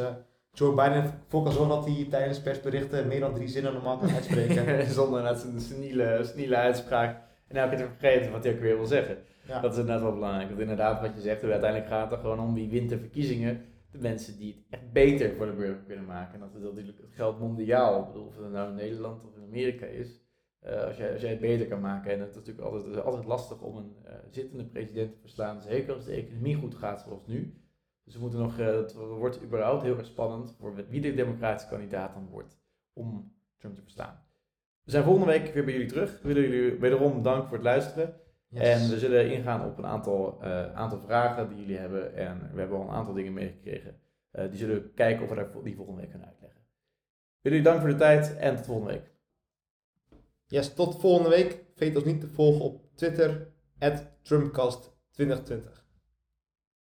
Joe 0.52 0.76
Biden 0.76 1.24
al 1.32 1.52
zo 1.52 1.68
dat 1.68 1.86
hij 1.86 2.08
tijdens 2.10 2.42
persberichten 2.42 3.08
meer 3.08 3.20
dan 3.20 3.34
drie 3.34 3.48
zinnen 3.48 3.74
normaal 3.74 3.98
kan 3.98 4.10
uitspreken. 4.10 4.86
Zonder 5.00 5.24
net 5.24 5.40
zijn 5.40 5.60
seniele, 5.60 6.24
seniele 6.24 6.56
uitspraak 6.56 7.29
en 7.50 7.56
elke 7.56 7.76
keer 7.76 7.86
te 7.86 7.92
vergeten 7.98 8.32
wat 8.32 8.44
hij 8.44 8.54
ook 8.54 8.60
weer 8.60 8.76
wil 8.76 8.86
zeggen. 8.86 9.18
Dat 9.48 9.74
is 9.74 9.80
inderdaad 9.80 10.02
wel 10.02 10.14
belangrijk. 10.14 10.48
Want 10.48 10.62
inderdaad, 10.62 11.02
wat 11.02 11.16
je 11.16 11.22
zegt, 11.22 11.44
uiteindelijk 11.44 11.90
gaat 11.90 12.04
het 12.04 12.12
er 12.12 12.18
gewoon 12.18 12.40
om 12.40 12.54
wie 12.54 12.70
wint 12.70 12.90
de 12.90 13.00
verkiezingen. 13.00 13.66
De 13.92 13.98
mensen 13.98 14.38
die 14.38 14.54
het 14.54 14.80
echt 14.80 14.92
beter 14.92 15.36
voor 15.36 15.46
de 15.46 15.52
burger 15.52 15.84
kunnen 15.84 16.06
maken. 16.06 16.34
En 16.34 16.40
dat 16.40 16.56
is 16.56 16.62
natuurlijk 16.62 16.98
het 16.98 17.14
geldt 17.14 17.40
mondiaal. 17.40 18.00
Ik 18.00 18.08
bedoel, 18.08 18.26
of 18.26 18.36
het 18.36 18.52
nou 18.52 18.70
in 18.70 18.76
Nederland 18.76 19.26
of 19.26 19.36
in 19.36 19.44
Amerika 19.44 19.86
is. 19.86 20.22
Uh, 20.66 20.84
als, 20.84 20.98
jij, 20.98 21.12
als 21.12 21.22
jij 21.22 21.30
het 21.30 21.40
beter 21.40 21.68
kan 21.68 21.82
maken. 21.82 22.12
En 22.12 22.20
het 22.20 22.30
is 22.30 22.36
natuurlijk 22.36 22.66
altijd, 22.66 22.86
het 22.86 22.96
is 22.96 23.02
altijd 23.02 23.26
lastig 23.26 23.62
om 23.62 23.78
een 23.78 23.96
uh, 24.06 24.12
zittende 24.30 24.66
president 24.66 25.12
te 25.12 25.20
verslaan. 25.20 25.62
Zeker 25.62 25.94
als 25.94 26.06
de 26.06 26.12
economie 26.12 26.56
goed 26.56 26.76
gaat 26.76 27.02
zoals 27.02 27.28
nu. 27.28 27.62
Dus 28.04 28.14
we 28.14 28.22
moeten 28.22 28.40
nog, 28.40 28.60
uh, 28.60 28.66
het 28.66 28.94
wordt 28.94 29.44
überhaupt 29.44 29.84
heel 29.84 29.98
erg 29.98 30.06
spannend 30.06 30.56
voor 30.60 30.76
wie 30.90 31.02
de 31.02 31.14
democratische 31.14 31.70
kandidaat 31.70 32.14
dan 32.14 32.28
wordt 32.30 32.60
om 32.94 33.34
Trump 33.58 33.76
te 33.76 33.82
verstaan. 33.82 34.24
We 34.90 34.96
zijn 34.96 35.08
volgende 35.08 35.32
week 35.32 35.54
weer 35.54 35.64
bij 35.64 35.74
jullie 35.74 35.88
terug. 35.88 36.22
We 36.22 36.34
willen 36.34 36.50
jullie 36.50 36.80
wederom 36.80 37.24
danken 37.24 37.48
voor 37.48 37.58
het 37.58 37.66
luisteren. 37.66 38.14
En 38.54 38.90
we 38.90 39.00
zullen 39.00 39.32
ingaan 39.32 39.66
op 39.66 39.78
een 39.78 39.86
aantal, 39.86 40.40
uh, 40.44 40.74
aantal 40.74 41.00
vragen 41.00 41.50
die 41.50 41.58
jullie 41.58 41.78
hebben. 41.78 42.16
En 42.16 42.50
we 42.54 42.60
hebben 42.60 42.78
al 42.78 42.84
een 42.84 42.94
aantal 42.94 43.14
dingen 43.14 43.34
meegekregen. 43.34 44.00
Uh, 44.32 44.50
die 44.50 44.58
zullen 44.58 44.76
we 44.76 44.90
kijken 44.94 45.24
of 45.24 45.30
we 45.30 45.64
die 45.64 45.76
volgende 45.76 46.02
week 46.02 46.10
kunnen 46.10 46.28
uitleggen. 46.28 46.62
Jullie 47.42 47.62
dank 47.62 47.80
voor 47.80 47.90
de 47.90 47.96
tijd 47.96 48.38
en 48.38 48.56
tot 48.56 48.66
volgende 48.66 48.92
week. 48.92 49.12
Yes, 50.48 50.74
tot 50.74 51.00
volgende 51.00 51.30
week. 51.30 51.64
Vergeet 51.76 51.96
ons 51.96 52.06
niet 52.06 52.22
te 52.22 52.28
volgen 52.28 52.62
op 52.62 52.96
Twitter, 52.96 53.48
Trumpcast2020. 54.24 55.89